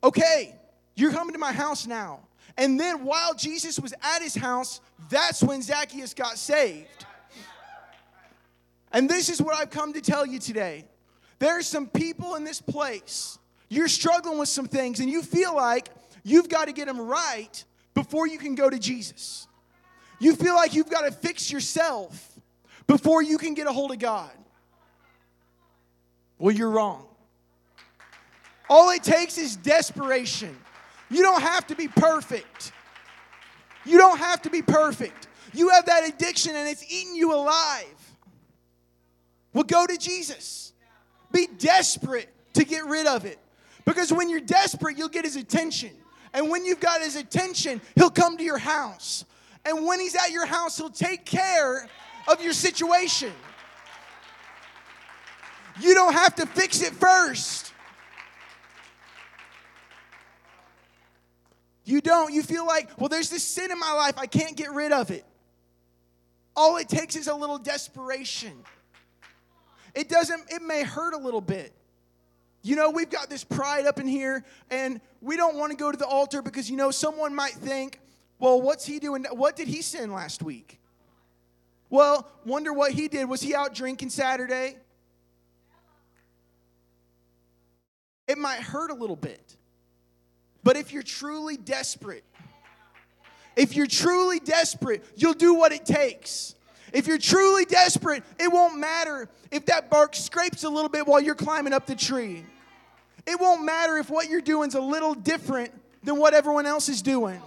Okay, 0.04 0.54
you're 0.96 1.12
coming 1.12 1.34
to 1.34 1.40
my 1.40 1.52
house 1.52 1.88
now. 1.88 2.20
And 2.58 2.80
then 2.80 3.04
while 3.04 3.34
Jesus 3.34 3.80
was 3.80 3.96
at 4.04 4.22
his 4.22 4.36
house, 4.36 4.82
that's 5.10 5.42
when 5.42 5.64
Zacchaeus 5.64 6.14
got 6.14 6.38
saved. 6.38 7.08
And 8.92 9.10
this 9.10 9.30
is 9.30 9.42
what 9.42 9.56
I've 9.56 9.72
come 9.72 9.94
to 9.94 10.02
tell 10.02 10.28
you 10.28 10.38
today. 10.38 10.86
There 11.40 11.58
are 11.58 11.64
some 11.64 11.88
people 11.88 12.36
in 12.36 12.44
this 12.44 12.62
place, 12.62 13.40
you're 13.70 13.88
struggling 13.88 14.38
with 14.38 14.50
some 14.50 14.68
things, 14.68 15.00
and 15.00 15.10
you 15.10 15.24
feel 15.24 15.56
like 15.56 15.90
you've 16.24 16.50
got 16.50 16.66
to 16.66 16.72
get 16.72 16.86
them 16.86 17.02
right 17.02 17.66
before 17.96 18.28
you 18.28 18.38
can 18.38 18.54
go 18.54 18.70
to 18.70 18.78
Jesus. 18.78 19.48
You 20.20 20.36
feel 20.36 20.54
like 20.54 20.76
you've 20.76 20.92
got 20.92 21.02
to 21.02 21.12
fix 21.12 21.52
yourself 21.52 22.40
before 22.86 23.24
you 23.24 23.40
can 23.40 23.56
get 23.56 23.66
a 23.66 23.74
hold 23.74 23.92
of 23.92 23.98
God. 23.98 24.30
Well, 26.38 26.54
you're 26.54 26.70
wrong. 26.70 27.06
All 28.70 28.90
it 28.92 29.04
takes 29.04 29.38
is 29.38 29.56
desperation. 29.56 30.56
You 31.10 31.22
don't 31.22 31.42
have 31.42 31.68
to 31.68 31.76
be 31.76 31.88
perfect. 31.88 32.72
You 33.86 33.98
don't 33.98 34.18
have 34.18 34.42
to 34.44 34.50
be 34.50 34.62
perfect. 34.62 35.28
You 35.54 35.70
have 35.70 35.86
that 35.86 36.08
addiction 36.08 36.56
and 36.56 36.68
it's 36.68 36.84
eating 36.92 37.16
you 37.16 37.34
alive. 37.34 37.86
Well, 39.54 39.64
go 39.64 39.86
to 39.86 39.98
Jesus. 39.98 40.74
Be 41.32 41.48
desperate 41.58 42.30
to 42.54 42.66
get 42.66 42.86
rid 42.86 43.06
of 43.06 43.26
it. 43.26 43.38
Because 43.86 44.12
when 44.12 44.30
you're 44.30 44.40
desperate, 44.40 44.98
you'll 44.98 45.10
get 45.10 45.26
his 45.26 45.36
attention. 45.36 45.92
And 46.34 46.50
when 46.50 46.66
you've 46.66 46.80
got 46.80 47.02
his 47.02 47.16
attention, 47.16 47.82
he'll 47.96 48.10
come 48.10 48.38
to 48.38 48.44
your 48.44 48.58
house. 48.58 49.26
And 49.66 49.86
when 49.86 50.00
he's 50.00 50.16
at 50.16 50.32
your 50.32 50.46
house, 50.46 50.78
he'll 50.78 50.90
take 50.90 51.26
care 51.26 51.88
of 52.28 52.42
your 52.42 52.54
situation. 52.54 53.32
You 55.82 55.94
don't 55.94 56.14
have 56.14 56.36
to 56.36 56.46
fix 56.46 56.82
it 56.82 56.94
first. 56.94 57.74
You 61.86 62.00
don't. 62.02 62.34
You 62.34 62.44
feel 62.44 62.66
like, 62.66 62.90
well, 62.98 63.10
there's 63.10 63.30
this 63.30 63.44
sin 63.44 63.72
in 63.72 63.80
my 63.80 63.92
life, 63.94 64.18
I 64.18 64.26
can't 64.26 64.56
get 64.56 64.72
rid 64.72 64.92
of 64.92 65.12
it. 65.12 65.26
All 66.56 66.78
it 66.78 66.88
takes 66.88 67.16
is 67.16 67.28
a 67.28 67.36
little 67.36 67.58
desperation. 67.58 68.54
It 69.96 70.10
doesn't, 70.10 70.52
it 70.52 70.62
may 70.62 70.84
hurt 70.84 71.14
a 71.14 71.18
little 71.18 71.42
bit. 71.42 71.74
You 72.62 72.76
know, 72.76 72.92
we've 72.92 73.10
got 73.10 73.30
this 73.30 73.44
pride 73.44 73.86
up 73.86 74.00
in 74.00 74.08
here, 74.08 74.46
and 74.70 75.02
we 75.22 75.36
don't 75.36 75.58
want 75.58 75.72
to 75.72 75.78
go 75.78 75.92
to 75.92 75.98
the 75.98 76.06
altar 76.06 76.42
because, 76.42 76.70
you 76.70 76.78
know, 76.78 76.92
someone 76.92 77.36
might 77.36 77.54
think, 77.54 78.00
well, 78.40 78.62
what's 78.62 78.86
he 78.86 79.00
doing? 79.00 79.26
What 79.32 79.56
did 79.56 79.68
he 79.68 79.82
sin 79.82 80.14
last 80.14 80.42
week? 80.42 80.80
Well, 81.90 82.28
wonder 82.46 82.72
what 82.72 82.94
he 82.94 83.08
did. 83.08 83.28
Was 83.28 83.42
he 83.42 83.54
out 83.54 83.76
drinking 83.76 84.10
Saturday? 84.10 84.78
It 88.28 88.38
might 88.38 88.60
hurt 88.60 88.92
a 88.92 88.94
little 88.94 89.16
bit. 89.16 89.56
But 90.64 90.78
if 90.78 90.94
you're 90.94 91.04
truly 91.04 91.58
desperate, 91.58 92.24
if 93.56 93.76
you're 93.76 93.88
truly 93.88 94.40
desperate, 94.40 95.04
you'll 95.16 95.34
do 95.34 95.54
what 95.54 95.72
it 95.72 95.86
takes. 95.86 96.56
If 96.94 97.08
you're 97.08 97.18
truly 97.18 97.66
desperate, 97.66 98.24
it 98.40 98.52
won't 98.52 98.80
matter 98.80 99.28
if 99.52 99.66
that 99.66 99.90
bark 99.90 100.16
scrapes 100.16 100.64
a 100.64 100.70
little 100.70 100.90
bit 100.90 101.06
while 101.08 101.20
you're 101.20 101.36
climbing 101.36 101.74
up 101.74 101.86
the 101.86 101.96
tree. 101.96 102.46
It 103.26 103.40
won't 103.40 103.64
matter 103.64 103.98
if 103.98 104.10
what 104.10 104.30
you're 104.30 104.42
doing 104.42 104.70
is 104.70 104.76
a 104.76 104.82
little 104.82 105.14
different 105.14 105.72
than 106.04 106.18
what 106.18 106.34
everyone 106.34 106.66
else 106.66 106.90
is 106.90 107.02
doing. 107.02 107.42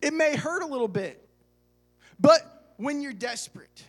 It 0.00 0.12
may 0.12 0.34
hurt 0.34 0.62
a 0.62 0.66
little 0.66 0.88
bit, 0.88 1.26
but 2.18 2.74
when 2.76 3.00
you're 3.00 3.12
desperate, 3.12 3.84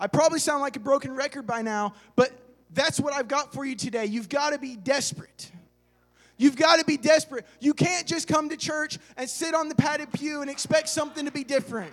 I 0.00 0.06
probably 0.06 0.38
sound 0.38 0.62
like 0.62 0.76
a 0.76 0.80
broken 0.80 1.14
record 1.14 1.46
by 1.46 1.60
now, 1.60 1.92
but 2.16 2.32
that's 2.72 2.98
what 2.98 3.12
I've 3.12 3.28
got 3.28 3.52
for 3.52 3.66
you 3.66 3.76
today. 3.76 4.06
You've 4.06 4.30
got 4.30 4.50
to 4.50 4.58
be 4.58 4.74
desperate. 4.74 5.52
You've 6.38 6.56
got 6.56 6.78
to 6.78 6.86
be 6.86 6.96
desperate. 6.96 7.46
You 7.60 7.74
can't 7.74 8.06
just 8.06 8.26
come 8.26 8.48
to 8.48 8.56
church 8.56 8.98
and 9.18 9.28
sit 9.28 9.54
on 9.54 9.68
the 9.68 9.74
padded 9.74 10.10
pew 10.10 10.40
and 10.40 10.50
expect 10.50 10.88
something 10.88 11.26
to 11.26 11.30
be 11.30 11.44
different. 11.44 11.92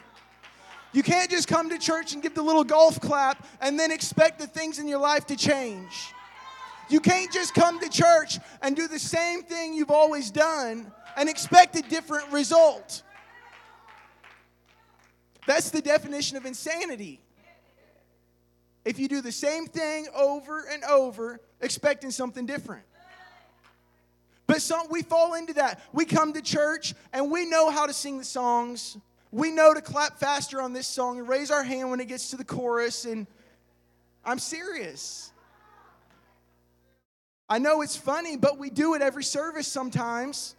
You 0.94 1.04
can't 1.04 1.30
just 1.30 1.50
come 1.50 1.70
to 1.70 1.78
church 1.78 2.14
and 2.14 2.24
give 2.24 2.34
the 2.34 2.42
little 2.42 2.64
golf 2.64 3.02
clap 3.02 3.46
and 3.60 3.78
then 3.78 3.92
expect 3.92 4.40
the 4.40 4.48
things 4.48 4.80
in 4.80 4.88
your 4.88 5.00
life 5.00 5.26
to 5.26 5.36
change. 5.36 6.14
You 6.90 7.02
can't 7.02 7.30
just 7.30 7.54
come 7.54 7.82
to 7.82 7.90
church 7.90 8.40
and 8.62 8.74
do 8.74 8.88
the 8.88 9.00
same 9.00 9.44
thing 9.44 9.74
you've 9.74 9.92
always 9.92 10.32
done 10.32 10.90
and 11.18 11.28
expect 11.28 11.76
a 11.76 11.82
different 11.82 12.32
result. 12.32 13.04
That's 15.46 15.72
the 15.72 15.82
definition 15.82 16.38
of 16.38 16.46
insanity 16.46 17.20
if 18.88 19.00
you 19.00 19.10
do 19.10 19.20
the 19.20 19.34
same 19.34 19.66
thing 19.66 20.08
over 20.16 20.66
and 20.72 20.82
over, 20.86 21.42
expecting 21.60 22.10
something 22.10 22.46
different. 22.46 22.86
But 24.48 24.62
some 24.62 24.88
we 24.90 25.02
fall 25.02 25.34
into 25.34 25.54
that. 25.56 25.82
We 25.92 26.06
come 26.06 26.32
to 26.32 26.42
church 26.42 26.96
and 27.12 27.30
we 27.30 27.46
know 27.46 27.70
how 27.70 27.86
to 27.86 27.92
sing 27.92 28.18
the 28.18 28.24
songs. 28.24 28.98
we 29.30 29.52
know 29.52 29.74
to 29.74 29.82
clap 29.82 30.20
faster 30.20 30.62
on 30.62 30.72
this 30.72 30.88
song 30.88 31.20
and 31.20 31.28
raise 31.28 31.52
our 31.52 31.64
hand 31.64 31.92
when 31.92 32.00
it 32.00 32.08
gets 32.08 32.30
to 32.30 32.38
the 32.38 32.46
chorus. 32.46 33.04
And 33.04 33.28
I'm 34.24 34.40
serious. 34.40 35.34
I 37.50 37.60
know 37.60 37.82
it's 37.82 37.98
funny, 37.98 38.38
but 38.38 38.58
we 38.58 38.70
do 38.70 38.94
it 38.94 39.02
every 39.02 39.26
service 39.26 39.68
sometimes. 39.68 40.56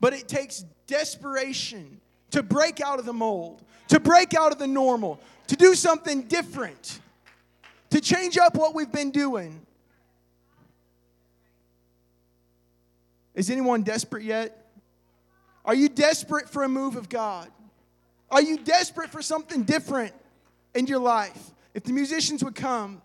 But 0.00 0.12
it 0.12 0.26
takes 0.26 0.64
desperation 0.88 2.00
to 2.32 2.42
break 2.42 2.80
out 2.80 2.98
of 2.98 3.06
the 3.06 3.12
mold, 3.12 3.62
to 3.88 4.00
break 4.00 4.34
out 4.34 4.52
of 4.52 4.58
the 4.58 4.66
normal, 4.66 5.20
to 5.46 5.56
do 5.56 5.74
something 5.74 6.22
different, 6.22 7.00
to 7.90 8.00
change 8.00 8.36
up 8.36 8.54
what 8.54 8.74
we've 8.74 8.92
been 8.92 9.10
doing. 9.10 9.64
Is 13.34 13.48
anyone 13.48 13.82
desperate 13.82 14.24
yet? 14.24 14.66
Are 15.64 15.74
you 15.74 15.88
desperate 15.88 16.48
for 16.48 16.64
a 16.64 16.68
move 16.68 16.96
of 16.96 17.08
God? 17.08 17.48
Are 18.30 18.42
you 18.42 18.58
desperate 18.58 19.10
for 19.10 19.22
something 19.22 19.62
different 19.62 20.12
in 20.74 20.86
your 20.86 20.98
life? 20.98 21.50
If 21.74 21.84
the 21.84 21.92
musicians 21.92 22.42
would 22.42 22.54
come. 22.54 23.00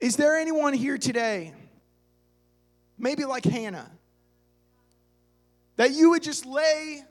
Is 0.00 0.16
there 0.16 0.36
anyone 0.36 0.74
here 0.74 0.96
today, 0.96 1.52
maybe 2.98 3.24
like 3.24 3.44
Hannah, 3.44 3.90
that 5.76 5.92
you 5.92 6.10
would 6.10 6.22
just 6.22 6.44
lay 6.44 7.04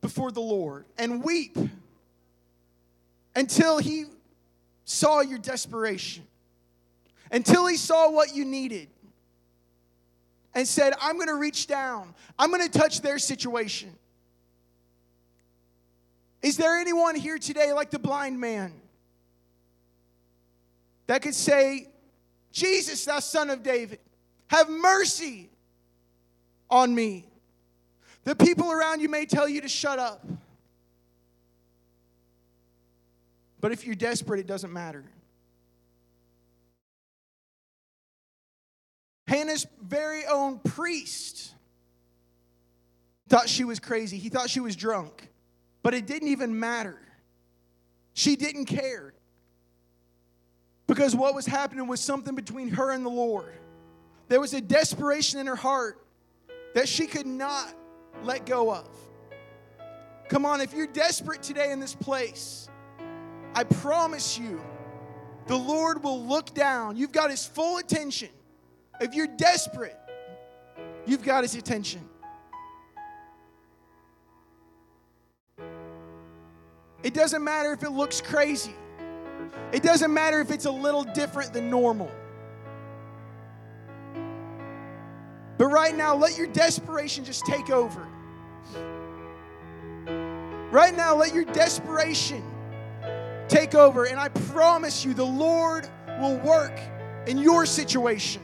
before 0.00 0.30
the 0.30 0.40
Lord 0.40 0.84
and 0.98 1.24
weep 1.24 1.56
until 3.34 3.78
He 3.78 4.04
saw 4.84 5.20
your 5.20 5.38
desperation? 5.38 6.24
until 7.30 7.66
he 7.66 7.76
saw 7.76 8.10
what 8.10 8.34
you 8.34 8.44
needed 8.44 8.88
and 10.54 10.66
said, 10.66 10.92
I'm 11.00 11.14
going 11.14 11.28
to 11.28 11.36
reach 11.36 11.66
down, 11.66 12.14
I'm 12.38 12.50
going 12.50 12.68
to 12.68 12.78
touch 12.78 13.00
their 13.00 13.18
situation. 13.18 13.90
Is 16.42 16.56
there 16.56 16.78
anyone 16.78 17.14
here 17.14 17.38
today, 17.38 17.72
like 17.72 17.90
the 17.90 17.98
blind 17.98 18.40
man, 18.40 18.72
that 21.06 21.22
could 21.22 21.34
say, 21.34 21.88
Jesus, 22.50 23.04
thou 23.04 23.20
son 23.20 23.50
of 23.50 23.62
David, 23.62 24.00
have 24.50 24.68
mercy 24.68 25.48
on 26.68 26.92
me? 26.92 27.24
The 28.24 28.34
people 28.34 28.72
around 28.72 29.00
you 29.00 29.08
may 29.08 29.24
tell 29.24 29.48
you 29.48 29.60
to 29.60 29.68
shut 29.68 30.00
up. 30.00 30.26
But 33.60 33.70
if 33.70 33.86
you're 33.86 33.94
desperate, 33.94 34.40
it 34.40 34.48
doesn't 34.48 34.72
matter. 34.72 35.04
Hannah's 39.28 39.68
very 39.80 40.26
own 40.26 40.58
priest 40.58 41.54
thought 43.28 43.48
she 43.48 43.62
was 43.62 43.78
crazy. 43.78 44.18
He 44.18 44.30
thought 44.30 44.50
she 44.50 44.58
was 44.58 44.74
drunk. 44.74 45.28
But 45.84 45.94
it 45.94 46.08
didn't 46.08 46.28
even 46.28 46.58
matter. 46.58 46.98
She 48.14 48.34
didn't 48.34 48.64
care. 48.64 49.14
Because 50.88 51.14
what 51.14 51.36
was 51.36 51.46
happening 51.46 51.86
was 51.86 52.00
something 52.00 52.34
between 52.34 52.70
her 52.70 52.90
and 52.90 53.06
the 53.06 53.10
Lord. 53.10 53.54
There 54.30 54.40
was 54.40 54.54
a 54.54 54.60
desperation 54.60 55.40
in 55.40 55.48
her 55.48 55.56
heart 55.56 55.98
that 56.74 56.88
she 56.88 57.08
could 57.08 57.26
not 57.26 57.74
let 58.22 58.46
go 58.46 58.72
of. 58.72 58.88
Come 60.28 60.46
on, 60.46 60.60
if 60.60 60.72
you're 60.72 60.86
desperate 60.86 61.42
today 61.42 61.72
in 61.72 61.80
this 61.80 61.96
place, 61.96 62.68
I 63.56 63.64
promise 63.64 64.38
you, 64.38 64.60
the 65.48 65.56
Lord 65.56 66.04
will 66.04 66.24
look 66.24 66.54
down. 66.54 66.96
You've 66.96 67.10
got 67.10 67.30
His 67.30 67.44
full 67.44 67.78
attention. 67.78 68.28
If 69.00 69.14
you're 69.14 69.26
desperate, 69.26 69.98
you've 71.06 71.24
got 71.24 71.42
his 71.42 71.56
attention. 71.56 72.08
It 77.02 77.14
doesn't 77.14 77.42
matter 77.42 77.72
if 77.72 77.82
it 77.82 77.90
looks 77.90 78.20
crazy. 78.20 78.76
It 79.72 79.82
doesn't 79.82 80.14
matter 80.14 80.40
if 80.40 80.52
it's 80.52 80.66
a 80.66 80.70
little 80.70 81.02
different 81.02 81.52
than 81.52 81.68
normal. 81.68 82.12
But 85.60 85.66
right 85.66 85.94
now, 85.94 86.16
let 86.16 86.38
your 86.38 86.46
desperation 86.46 87.22
just 87.22 87.44
take 87.44 87.68
over. 87.68 88.08
Right 90.70 90.96
now, 90.96 91.14
let 91.14 91.34
your 91.34 91.44
desperation 91.44 92.42
take 93.46 93.74
over. 93.74 94.04
And 94.04 94.18
I 94.18 94.30
promise 94.30 95.04
you, 95.04 95.12
the 95.12 95.22
Lord 95.22 95.86
will 96.18 96.38
work 96.38 96.72
in 97.26 97.36
your 97.36 97.66
situation. 97.66 98.40